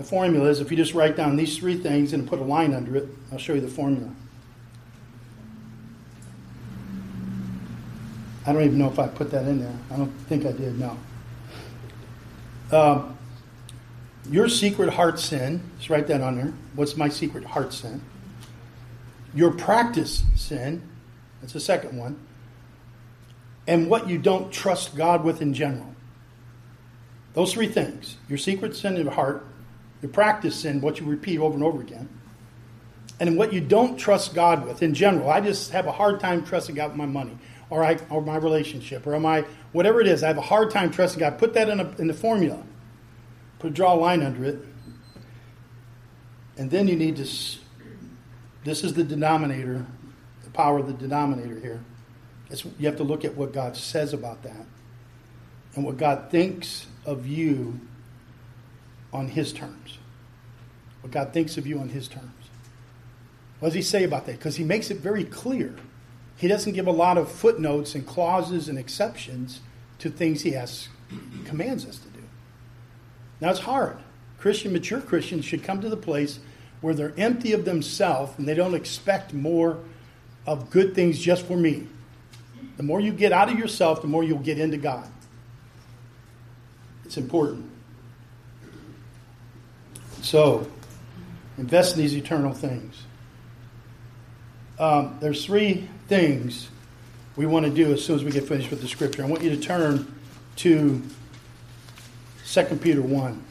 [0.00, 2.72] The formula is if you just write down these three things and put a line
[2.72, 4.10] under it, I'll show you the formula.
[8.46, 9.76] I don't even know if I put that in there.
[9.90, 10.96] I don't think I did, no.
[12.72, 13.18] Um,
[14.30, 16.54] your secret heart sin, just write that on there.
[16.76, 18.00] What's my secret heart sin?
[19.34, 20.80] Your practice sin,
[21.42, 22.18] that's the second one.
[23.66, 25.94] And what you don't trust God with in general.
[27.34, 29.44] Those three things your secret sin of heart,
[30.02, 32.08] your practice sin, what you repeat over and over again,
[33.18, 35.30] and what you don't trust God with in general.
[35.30, 37.36] I just have a hard time trusting God with my money
[37.68, 40.22] or, I, or my relationship or my whatever it is.
[40.22, 41.38] I have a hard time trusting God.
[41.38, 42.62] Put that in, a, in the formula.
[43.58, 44.58] Put a draw a line under it.
[46.56, 47.28] And then you need to.
[48.64, 49.86] This is the denominator,
[50.44, 51.80] the power of the denominator here.
[52.50, 54.66] It's, you have to look at what God says about that
[55.74, 57.80] and what God thinks of you
[59.12, 59.98] on His terms.
[61.00, 62.30] What God thinks of you on His terms.
[63.58, 64.38] What does He say about that?
[64.38, 65.74] Because He makes it very clear.
[66.36, 69.60] He doesn't give a lot of footnotes and clauses and exceptions
[69.98, 70.88] to things He has
[71.44, 72.22] commands us to do.
[73.40, 73.98] Now it's hard.
[74.38, 76.38] Christian, mature Christians should come to the place
[76.80, 79.80] where they're empty of themselves and they don't expect more
[80.46, 81.86] of good things just for me.
[82.76, 85.10] The more you get out of yourself, the more you'll get into God.
[87.04, 87.69] It's important.
[90.22, 90.66] So,
[91.58, 93.02] invest in these eternal things.
[94.78, 96.68] Um, there's three things
[97.36, 99.22] we want to do as soon as we get finished with the scripture.
[99.22, 100.14] I want you to turn
[100.56, 101.02] to
[102.46, 103.44] 2 Peter 1.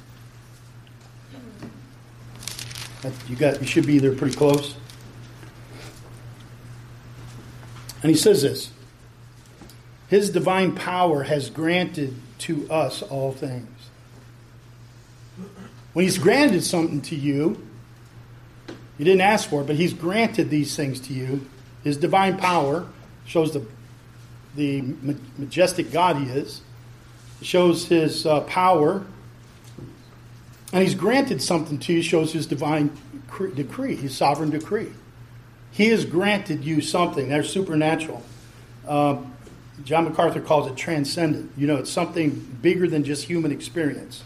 [3.29, 4.75] You got you should be there pretty close.
[8.01, 8.71] And he says this.
[10.07, 13.78] His divine power has granted to us all things.
[15.93, 17.65] When he's granted something to you,
[18.97, 21.47] you didn't ask for it, but he's granted these things to you.
[21.83, 22.85] His divine power
[23.25, 23.65] shows the,
[24.55, 24.81] the
[25.37, 26.61] majestic God he is,
[27.41, 29.05] it shows his uh, power,
[30.71, 32.91] and he's granted something to you, shows his divine
[33.55, 34.91] decree, his sovereign decree.
[35.71, 37.29] He has granted you something.
[37.29, 38.21] That's supernatural.
[38.87, 39.17] Uh,
[39.85, 41.51] John MacArthur calls it transcendent.
[41.55, 44.23] You know, it's something bigger than just human experience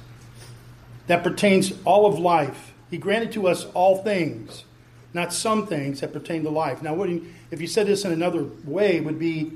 [1.08, 2.74] that pertains all of life.
[2.89, 4.66] He granted to us all things,
[5.13, 6.82] not some things that pertain to life.
[6.82, 9.54] Now, if you said this in another way, would be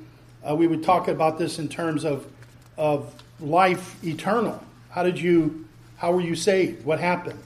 [0.48, 2.28] uh, we would talk about this in terms of
[2.78, 4.64] of life eternal.
[4.90, 5.66] How did you?
[5.98, 6.86] How were you saved?
[6.86, 7.42] What happened?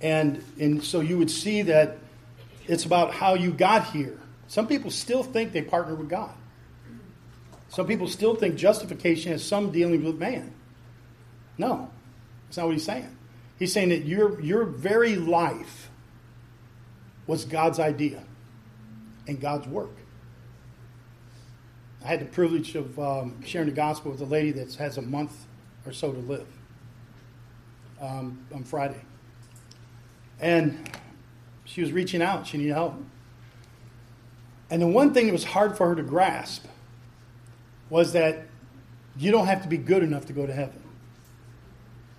[0.00, 1.98] And and so you would see that
[2.66, 4.18] it's about how you got here.
[4.48, 6.32] Some people still think they partner with God.
[7.68, 10.52] Some people still think justification has some dealing with man.
[11.56, 11.90] No,
[12.52, 13.16] that's not what he's saying.
[13.58, 15.88] He's saying that your, your very life
[17.26, 18.22] was God's idea
[19.26, 19.96] and God's work.
[22.04, 25.00] I had the privilege of um, sharing the gospel with a lady that has a
[25.00, 25.46] month
[25.86, 26.46] or so to live
[28.02, 29.00] um, on Friday.
[30.38, 30.90] And
[31.64, 32.96] she was reaching out, she needed help.
[34.68, 36.66] And the one thing that was hard for her to grasp
[37.88, 38.42] was that
[39.16, 40.81] you don't have to be good enough to go to heaven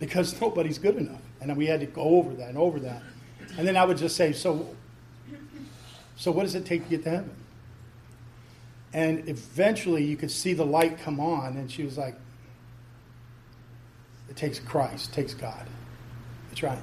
[0.08, 1.22] because nobody's good enough.
[1.39, 3.02] And we had to go over that and over that.
[3.58, 4.76] And then I would just say, so,
[6.18, 7.32] so what does it take to get to heaven?
[8.92, 12.16] And eventually you could see the light come on, and she was like,
[14.30, 15.68] it takes Christ, it takes God.
[16.50, 16.80] That's right.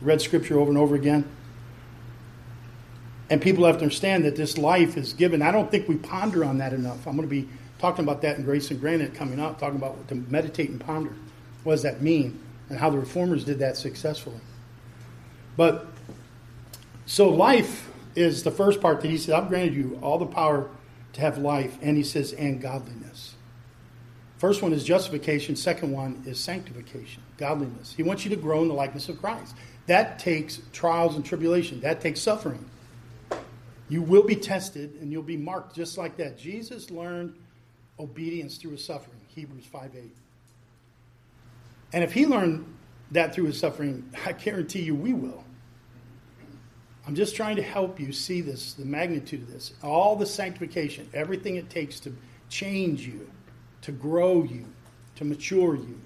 [0.00, 1.28] Read scripture over and over again.
[3.30, 5.42] And people have to understand that this life is given.
[5.42, 7.06] I don't think we ponder on that enough.
[7.06, 7.48] I'm going to be
[7.80, 11.14] talking about that in Grace and Granite coming up, talking about to meditate and ponder.
[11.68, 12.40] What does that mean?
[12.70, 14.40] And how the reformers did that successfully.
[15.54, 15.86] But
[17.04, 20.70] so life is the first part that he said, I've granted you all the power
[21.12, 23.34] to have life, and he says, and godliness.
[24.38, 27.92] First one is justification, second one is sanctification, godliness.
[27.94, 29.54] He wants you to grow in the likeness of Christ.
[29.88, 32.64] That takes trials and tribulation, that takes suffering.
[33.90, 36.38] You will be tested and you'll be marked just like that.
[36.38, 37.34] Jesus learned
[38.00, 39.20] obedience through his suffering.
[39.34, 40.12] Hebrews 5 8.
[41.92, 42.66] And if he learned
[43.12, 45.44] that through his suffering, I guarantee you we will.
[47.06, 49.72] I'm just trying to help you see this, the magnitude of this.
[49.82, 52.14] All the sanctification, everything it takes to
[52.50, 53.30] change you,
[53.80, 54.66] to grow you,
[55.14, 55.98] to mature you,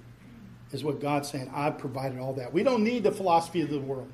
[0.71, 1.51] is what God's saying.
[1.53, 2.53] I've provided all that.
[2.53, 4.09] We don't need the philosophy of the world.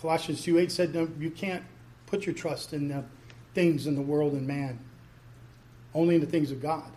[0.00, 1.62] Colossians 2 8 said, no, You can't
[2.06, 3.04] put your trust in the
[3.54, 4.80] things in the world and man
[5.94, 6.90] only in the things of God.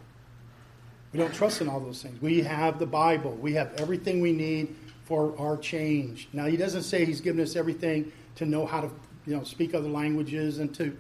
[1.14, 2.22] We don't trust in all those things.
[2.22, 3.32] We have the Bible.
[3.32, 6.30] We have everything we need for our change.
[6.32, 8.92] Now, he doesn't say he's given us everything to know how to,
[9.26, 10.98] you know, speak other languages and to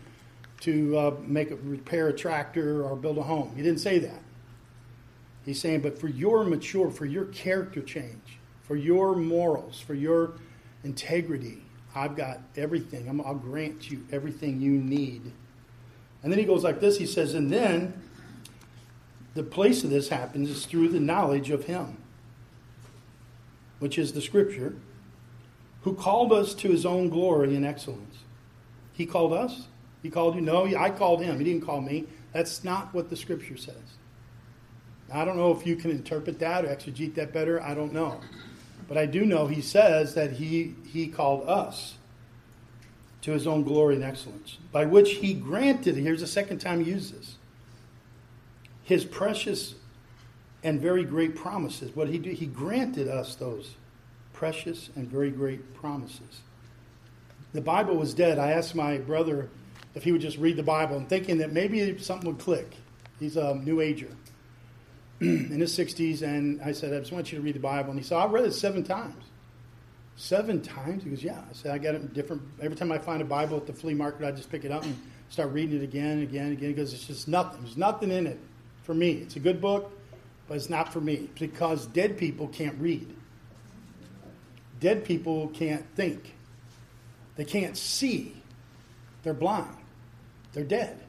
[0.62, 3.51] to uh, make a, repair a tractor or build a home.
[3.55, 4.22] He didn't say that.
[5.43, 10.34] He's saying, but for your mature, for your character change, for your morals, for your
[10.84, 11.64] integrity,
[11.95, 13.09] I've got everything.
[13.09, 15.32] i will grant you everything you need.
[16.24, 16.97] And then he goes like this.
[16.97, 17.99] He says, and then
[19.34, 21.98] the place of this happens is through the knowledge of Him,
[23.80, 24.76] which is the Scripture,
[25.82, 28.18] who called us to His own glory and excellence.
[28.94, 29.68] He called us.
[30.04, 30.42] He called you?
[30.42, 31.38] No, I called Him.
[31.38, 32.06] He didn't call me.
[32.34, 33.76] That's not what the Scripture says.
[35.14, 37.62] I don't know if you can interpret that or exegete that better.
[37.62, 38.22] I don't know.
[38.88, 41.96] But I do know He says that He, he called us
[43.22, 46.92] to His own glory and excellence, by which He granted, here's the second time He
[46.92, 47.38] used this
[48.92, 49.76] his precious
[50.66, 51.96] and very great promises.
[51.96, 53.76] What he did, he granted us those
[54.34, 56.42] precious and very great promises.
[57.54, 58.38] The Bible was dead.
[58.38, 59.50] I asked my brother
[59.96, 62.70] if he would just read the Bible and thinking that maybe something would click.
[63.18, 64.10] He's a new ager
[65.22, 67.92] in his 60s, and I said, I just want you to read the Bible.
[67.92, 69.24] And he said, I read it seven times.
[70.18, 71.06] Seven times?
[71.06, 71.39] He goes, Yeah.
[71.50, 72.42] I said, I got it different.
[72.62, 74.84] Every time I find a Bible at the flea market, I just pick it up
[74.84, 74.98] and
[75.30, 77.62] start reading it again and again and again because it's just nothing.
[77.62, 78.38] There's nothing in it
[78.84, 79.14] for me.
[79.14, 79.92] It's a good book,
[80.48, 83.16] but it's not for me because dead people can't read.
[84.80, 86.34] Dead people can't think.
[87.36, 88.36] They can't see.
[89.24, 89.78] They're blind.
[90.54, 91.00] They're dead.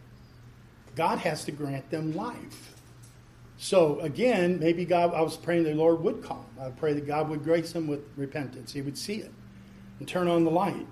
[0.94, 2.74] God has to grant them life.
[3.56, 6.44] So again, maybe God, I was praying the Lord would him.
[6.60, 8.72] I pray that God would grace him with repentance.
[8.72, 9.32] He would see it
[9.98, 10.86] and turn on the light.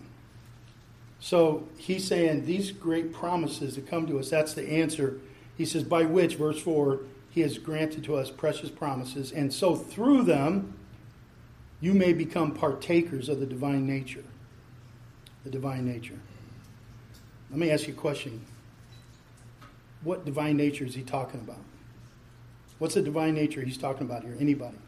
[1.18, 5.20] So he's saying these great promises that come to us, that's the answer
[5.60, 9.76] he says, by which, verse 4, he has granted to us precious promises, and so
[9.76, 10.72] through them
[11.82, 14.24] you may become partakers of the divine nature.
[15.44, 16.18] The divine nature.
[17.50, 18.40] Let me ask you a question.
[20.02, 21.60] What divine nature is he talking about?
[22.78, 24.38] What's the divine nature he's talking about here?
[24.40, 24.78] Anybody?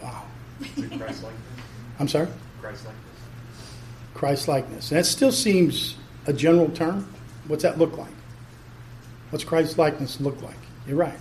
[0.00, 0.24] Wow.
[1.98, 2.28] I'm sorry?
[2.62, 3.11] Christ-likeness.
[4.22, 4.92] Christ likeness.
[4.92, 5.96] And That still seems
[6.28, 7.12] a general term.
[7.48, 8.12] What's that look like?
[9.30, 10.54] What's Christ likeness look like?
[10.86, 11.18] You're right.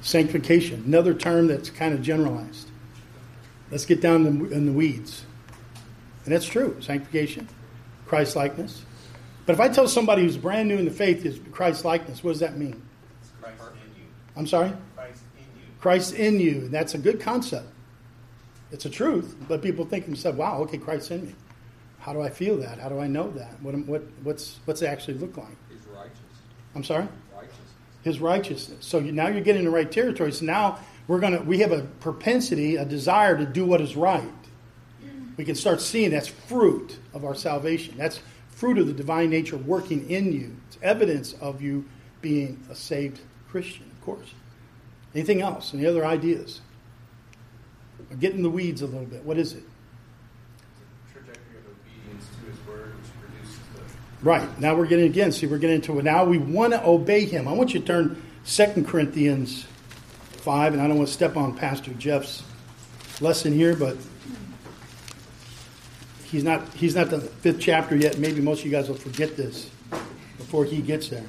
[0.00, 0.84] Sanctification.
[0.86, 2.68] Another term that's kind of generalized.
[3.72, 5.24] Let's get down in the weeds.
[6.24, 6.76] And that's true.
[6.80, 7.48] Sanctification,
[8.06, 8.84] Christ likeness.
[9.44, 12.30] But if I tell somebody who's brand new in the faith is Christ likeness, what
[12.30, 12.80] does that mean?
[13.42, 14.08] Christ in you.
[14.36, 14.72] I'm sorry?
[14.94, 15.66] Christ in you.
[15.80, 16.68] Christ in you.
[16.68, 17.73] That's a good concept.
[18.74, 21.34] It's a truth, but people think themselves, wow, okay, Christ's in me.
[22.00, 22.80] How do I feel that?
[22.80, 23.62] How do I know that?
[23.62, 25.56] What, what, what's, what's it actually look like?
[25.70, 26.18] He's righteous.
[26.74, 27.06] I'm sorry?
[27.32, 27.68] Righteousness.
[28.02, 28.84] His righteousness.
[28.84, 30.32] So you, now you're getting the right territory.
[30.32, 34.28] So now we're gonna we have a propensity, a desire to do what is right.
[35.36, 37.94] We can start seeing that's fruit of our salvation.
[37.96, 40.56] That's fruit of the divine nature working in you.
[40.66, 41.84] It's evidence of you
[42.20, 44.34] being a saved Christian, of course.
[45.14, 45.74] Anything else?
[45.74, 46.60] Any other ideas?
[48.18, 49.24] Get in the weeds a little bit.
[49.24, 49.62] What is it?
[51.12, 54.24] Trajectory of obedience to his word, which produces the.
[54.24, 54.60] Right.
[54.60, 55.32] Now we're getting again.
[55.32, 56.04] See, we're getting into it.
[56.04, 57.48] Now we want to obey him.
[57.48, 59.66] I want you to turn Second Corinthians
[60.32, 62.42] 5, and I don't want to step on Pastor Jeff's
[63.20, 63.96] lesson here, but
[66.24, 68.18] he's not he's not the fifth chapter yet.
[68.18, 69.70] Maybe most of you guys will forget this
[70.36, 71.24] before he gets there.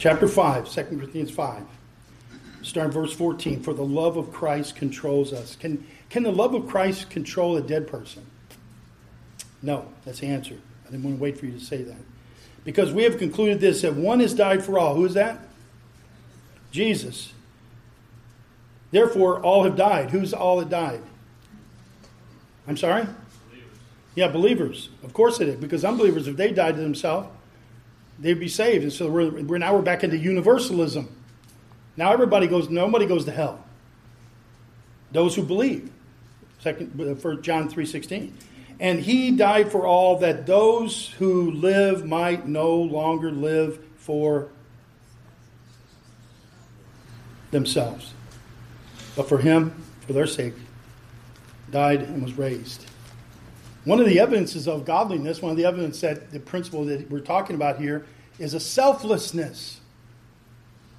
[0.00, 1.62] Chapter 5, 2 Corinthians 5.
[2.62, 3.62] Start verse 14.
[3.62, 5.56] For the love of Christ controls us.
[5.56, 8.24] Can, can the love of Christ control a dead person?
[9.60, 10.56] No, that's the answer.
[10.86, 11.98] I didn't want to wait for you to say that.
[12.64, 14.94] Because we have concluded this that one has died for all.
[14.94, 15.38] Who is that?
[16.70, 17.34] Jesus.
[18.92, 20.12] Therefore, all have died.
[20.12, 21.02] Who's all that died?
[22.66, 23.02] I'm sorry?
[23.50, 23.78] Believers.
[24.14, 24.88] Yeah, believers.
[25.02, 25.56] Of course it is.
[25.56, 27.28] Because unbelievers, if they died to themselves,
[28.20, 28.84] they'd be saved.
[28.84, 31.08] And so we're, we're now we're back into universalism.
[31.96, 33.64] Now everybody goes, nobody goes to hell.
[35.10, 35.90] Those who believe.
[36.60, 38.36] Second uh, for John three sixteen,
[38.78, 44.48] and he died for all that those who live might no longer live for
[47.50, 48.12] themselves,
[49.16, 49.72] but for him,
[50.06, 50.52] for their sake,
[51.70, 52.84] died and was raised.
[53.84, 57.20] One of the evidences of godliness, one of the evidence that the principle that we're
[57.20, 58.04] talking about here
[58.38, 59.80] is a selflessness.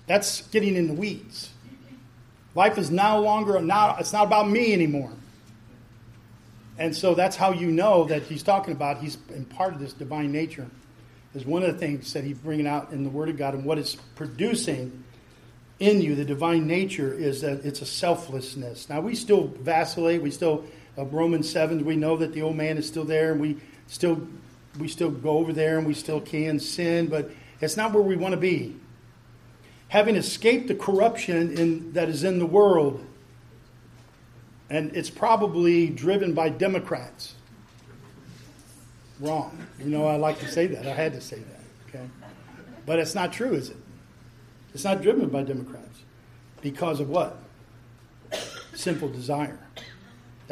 [0.07, 1.51] That's getting in the weeds.
[2.55, 5.11] Life is no longer now it's not about me anymore.
[6.77, 9.93] And so that's how you know that he's talking about he's in part of this
[9.93, 10.67] divine nature.
[11.33, 13.63] Is one of the things that he's bringing out in the Word of God and
[13.63, 15.03] what it's producing
[15.79, 18.89] in you, the divine nature, is that it's a selflessness.
[18.89, 20.21] Now we still vacillate.
[20.21, 20.65] We still
[21.01, 21.83] uh, Romans seven.
[21.83, 24.27] We know that the old man is still there, and we still
[24.79, 28.15] we still go over there, and we still can sin, but it's not where we
[28.15, 28.75] want to be.
[29.89, 33.05] Having escaped the corruption in, that is in the world,
[34.69, 37.35] and it's probably driven by Democrats.
[39.19, 39.57] Wrong.
[39.79, 40.87] You know, I like to say that.
[40.87, 41.61] I had to say that.
[41.89, 42.07] Okay.
[42.85, 43.77] But it's not true, is it?
[44.73, 45.99] It's not driven by Democrats.
[46.61, 47.37] Because of what?
[48.73, 49.59] Simple desire.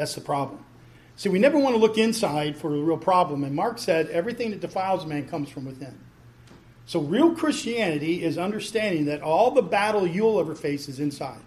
[0.00, 0.64] That's the problem.
[1.16, 3.44] See, we never want to look inside for a real problem.
[3.44, 5.94] And Mark said everything that defiles a man comes from within.
[6.86, 11.42] So, real Christianity is understanding that all the battle you'll ever face is inside.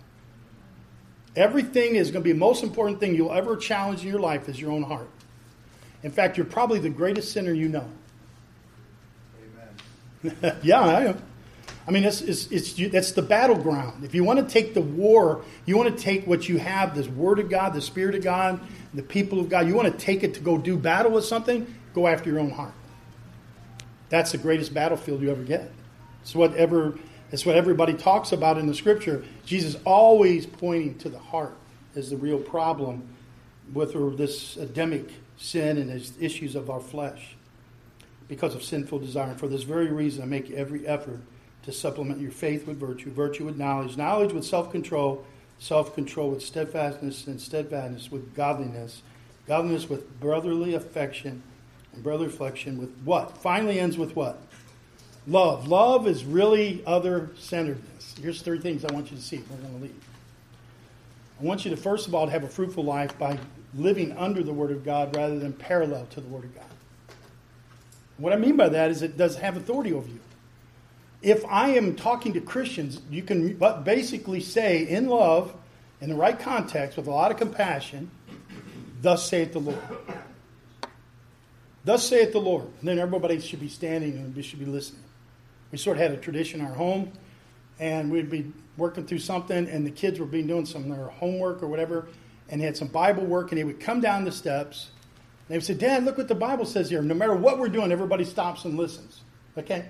[1.36, 4.48] Everything is going to be the most important thing you'll ever challenge in your life
[4.48, 5.10] is your own heart.
[6.04, 7.90] In fact, you're probably the greatest sinner you know.
[10.24, 10.60] Amen.
[10.62, 11.24] yeah, I am.
[11.86, 14.06] I mean, it's, it's, it's, that's the battleground.
[14.06, 17.08] If you want to take the war, you want to take what you have, this
[17.08, 18.60] Word of God, the Spirit of God,
[18.94, 21.68] the people of God, you want to take it to go do battle with something,
[21.94, 22.74] go after your own heart.
[24.10, 25.72] That's the greatest battlefield you ever get.
[26.22, 26.98] It's whatever
[27.34, 29.26] it's what everybody talks about in the scripture.
[29.44, 31.58] Jesus always pointing to the heart
[31.96, 33.10] as the real problem
[33.74, 37.36] with this Adamic sin and the issues of our flesh
[38.28, 39.32] because of sinful desire.
[39.32, 41.22] And for this very reason, I make every effort
[41.64, 45.26] to supplement your faith with virtue, virtue with knowledge, knowledge with self control,
[45.60, 49.02] self control with steadfastness, and steadfastness with godliness,
[49.48, 51.42] godliness with brotherly affection,
[51.94, 53.38] and brotherly affection with what?
[53.38, 54.42] Finally ends with what?
[55.26, 55.68] Love.
[55.68, 58.16] Love is really other centeredness.
[58.22, 59.42] Here's three things I want you to see.
[59.50, 60.04] We're going to leave.
[61.40, 63.40] I want you to, first of all, to have a fruitful life by
[63.74, 66.66] living under the Word of God rather than parallel to the Word of God.
[68.18, 70.20] What I mean by that is it does have authority over you.
[71.24, 75.56] If I am talking to Christians, you can basically say in love,
[76.02, 78.12] in the right context, with a lot of compassion,
[79.02, 79.80] Thus saith the Lord.
[81.84, 82.66] Thus saith the Lord.
[82.80, 85.04] And then everybody should be standing and we should be listening
[85.74, 87.12] we sort of had a tradition in our home,
[87.80, 91.08] and we'd be working through something, and the kids would be doing some of their
[91.08, 92.08] homework or whatever,
[92.48, 94.92] and they had some Bible work, and they would come down the steps,
[95.40, 97.02] and they would say, Dad, look what the Bible says here.
[97.02, 99.22] No matter what we're doing, everybody stops and listens.
[99.58, 99.86] Okay?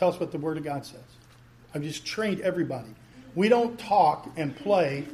[0.00, 1.02] Tell us what the Word of God says.
[1.74, 2.88] I've just trained everybody.
[3.34, 5.04] We don't talk and play.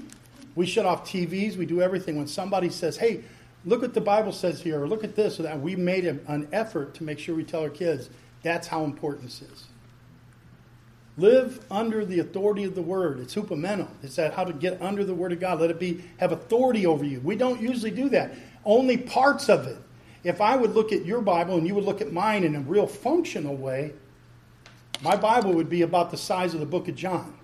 [0.54, 1.56] We shut off TVs.
[1.56, 2.16] We do everything.
[2.16, 3.24] When somebody says, hey,
[3.64, 6.46] look what the Bible says here, or look at this or that, we made an
[6.52, 8.10] effort to make sure we tell our kids
[8.44, 9.64] that's how important this is.
[11.18, 13.18] Live under the authority of the word.
[13.18, 13.88] It's hupomeno.
[14.04, 15.60] It's that how to get under the word of God.
[15.60, 17.18] Let it be have authority over you.
[17.24, 18.36] We don't usually do that.
[18.64, 19.78] Only parts of it.
[20.22, 22.60] If I would look at your Bible and you would look at mine in a
[22.60, 23.92] real functional way,
[25.02, 27.34] my Bible would be about the size of the book of John.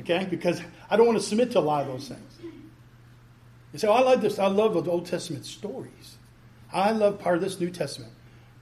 [0.00, 0.26] Okay?
[0.28, 0.60] Because
[0.90, 2.32] I don't want to submit to a lot of those things.
[3.72, 4.38] You say, oh, I love this.
[4.38, 6.16] I love the Old Testament stories.
[6.72, 8.12] I love part of this New Testament.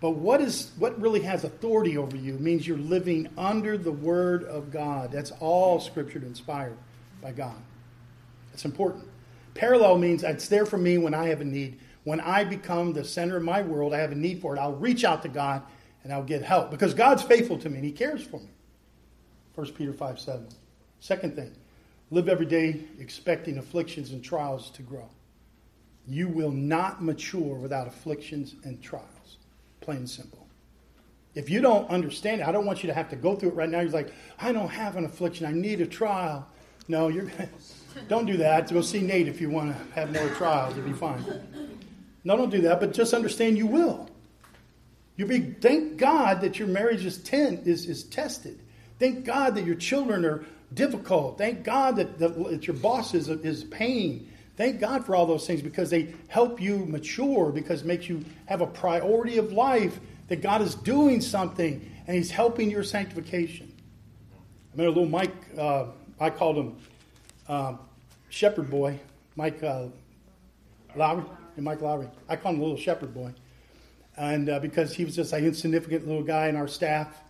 [0.00, 4.44] But what is what really has authority over you means you're living under the word
[4.44, 5.12] of God.
[5.12, 6.76] That's all scripture inspired
[7.20, 7.56] by God.
[8.54, 9.04] It's important.
[9.54, 11.78] Parallel means it's there for me when I have a need.
[12.04, 14.58] When I become the center of my world, I have a need for it.
[14.58, 15.62] I'll reach out to God
[16.02, 18.50] and I'll get help because God's faithful to me and He cares for me.
[19.54, 20.48] 1 Peter 5 7.
[21.00, 21.54] Second thing,
[22.10, 25.08] live every day expecting afflictions and trials to grow.
[26.06, 29.10] You will not mature without afflictions and trials
[29.80, 30.46] plain and simple.
[31.34, 33.54] If you don't understand it, I don't want you to have to go through it
[33.54, 33.80] right now.
[33.80, 35.46] You're like, I don't have an affliction.
[35.46, 36.46] I need a trial.
[36.88, 37.30] No, you're
[38.08, 38.72] don't do that.
[38.72, 40.76] Go see Nate if you want to have more trials.
[40.76, 41.24] You'll be fine.
[42.24, 42.80] No, don't do that.
[42.80, 44.09] But just understand you will.
[45.20, 48.58] You be thank God that your marriage is ten is, is tested.
[48.98, 51.36] Thank God that your children are difficult.
[51.36, 54.32] Thank God that, that, your boss is, is pain.
[54.56, 58.24] Thank God for all those things because they help you mature, because it makes you
[58.46, 63.70] have a priority of life that God is doing something and He's helping your sanctification.
[64.72, 66.76] I a little Mike, uh, I called him
[67.46, 67.74] uh,
[68.30, 68.98] Shepherd Boy,
[69.36, 69.88] Mike uh,
[70.96, 71.24] Lowry,
[71.58, 72.08] Mike Lowry.
[72.26, 73.34] I called him little Shepherd Boy.
[74.16, 77.22] And uh, because he was just an insignificant little guy in our staff,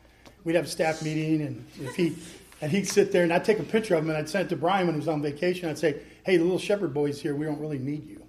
[0.45, 2.17] we'd have a staff meeting, and if he
[2.61, 4.49] and he'd sit there, and I'd take a picture of him, and I'd send it
[4.51, 5.69] to Brian when he was on vacation.
[5.69, 7.35] I'd say, hey, the little shepherd boy's here.
[7.35, 8.23] We don't really need you.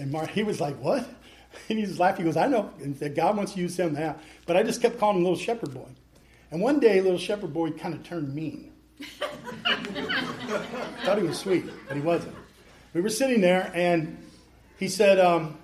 [0.00, 1.08] And Mark, he was like, what?
[1.68, 2.24] And he was laughing.
[2.24, 2.70] He goes, I know.
[2.96, 4.16] Said, God wants to use him now.
[4.46, 5.86] But I just kept calling him little shepherd boy.
[6.50, 8.72] And one day, little shepherd boy kind of turned mean.
[11.04, 12.34] Thought he was sweet, but he wasn't.
[12.94, 14.16] we were sitting there, and
[14.78, 15.58] he said, um,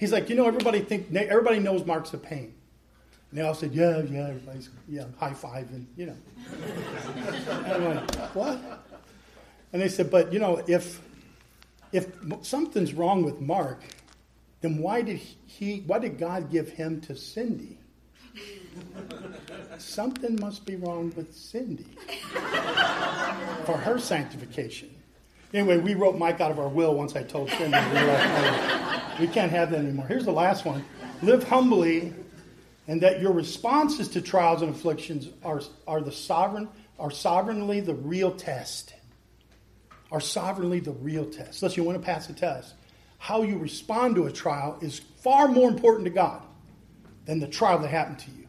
[0.00, 2.54] he's like, you know, everybody think everybody knows Mark's a pain.
[3.30, 6.16] And they all said, yeah, yeah, everybody's yeah, high five and you know.
[7.64, 7.96] and I'm
[8.34, 8.58] what?
[9.72, 11.00] And they said, but you know, if
[11.92, 12.08] if
[12.42, 13.84] something's wrong with Mark,
[14.62, 17.78] then why did he why did God give him to Cindy?
[19.78, 21.86] Something must be wrong with Cindy
[23.64, 24.90] for her sanctification.
[25.52, 27.76] Anyway, we wrote Mike out of our will once I told Cindy.
[27.76, 28.79] We, were like, "Oh,
[29.20, 30.06] we can't have that anymore.
[30.06, 30.84] Here's the last one
[31.22, 32.14] live humbly,
[32.88, 36.68] and that your responses to trials and afflictions are, are, the sovereign,
[36.98, 38.94] are sovereignly the real test.
[40.10, 41.62] Are sovereignly the real test.
[41.62, 42.74] Unless you want to pass a test.
[43.18, 46.42] How you respond to a trial is far more important to God
[47.26, 48.46] than the trial that happened to you.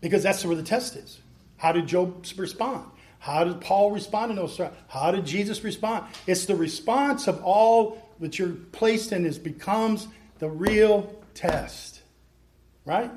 [0.00, 1.18] Because that's where the test is.
[1.56, 2.84] How did Job respond?
[3.18, 4.76] How did Paul respond in those trials?
[4.88, 6.06] How did Jesus respond?
[6.26, 10.08] It's the response of all that you're placed in is becomes
[10.38, 12.02] the real test.
[12.84, 13.10] Right?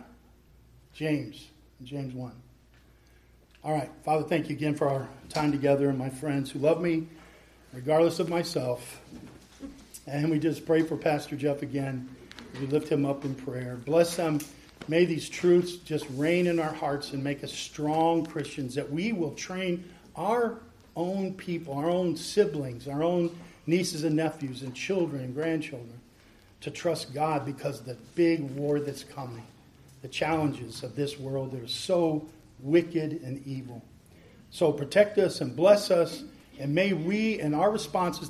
[0.93, 1.47] James,
[1.83, 2.31] James 1.
[3.63, 6.81] All right, Father, thank you again for our time together and my friends who love
[6.81, 7.07] me
[7.73, 9.01] regardless of myself.
[10.07, 12.09] And we just pray for Pastor Jeff again.
[12.59, 13.77] We lift him up in prayer.
[13.85, 14.39] Bless them.
[14.87, 19.11] May these truths just reign in our hearts and make us strong Christians that we
[19.13, 19.83] will train
[20.15, 20.59] our
[20.95, 23.35] own people, our own siblings, our own
[23.69, 25.99] nieces and nephews and children and grandchildren
[26.61, 29.45] to trust God because of the big war that's coming,
[30.01, 32.25] the challenges of this world that are so
[32.59, 33.81] wicked and evil.
[34.49, 36.23] So protect us and bless us,
[36.59, 38.27] and may we, and our responses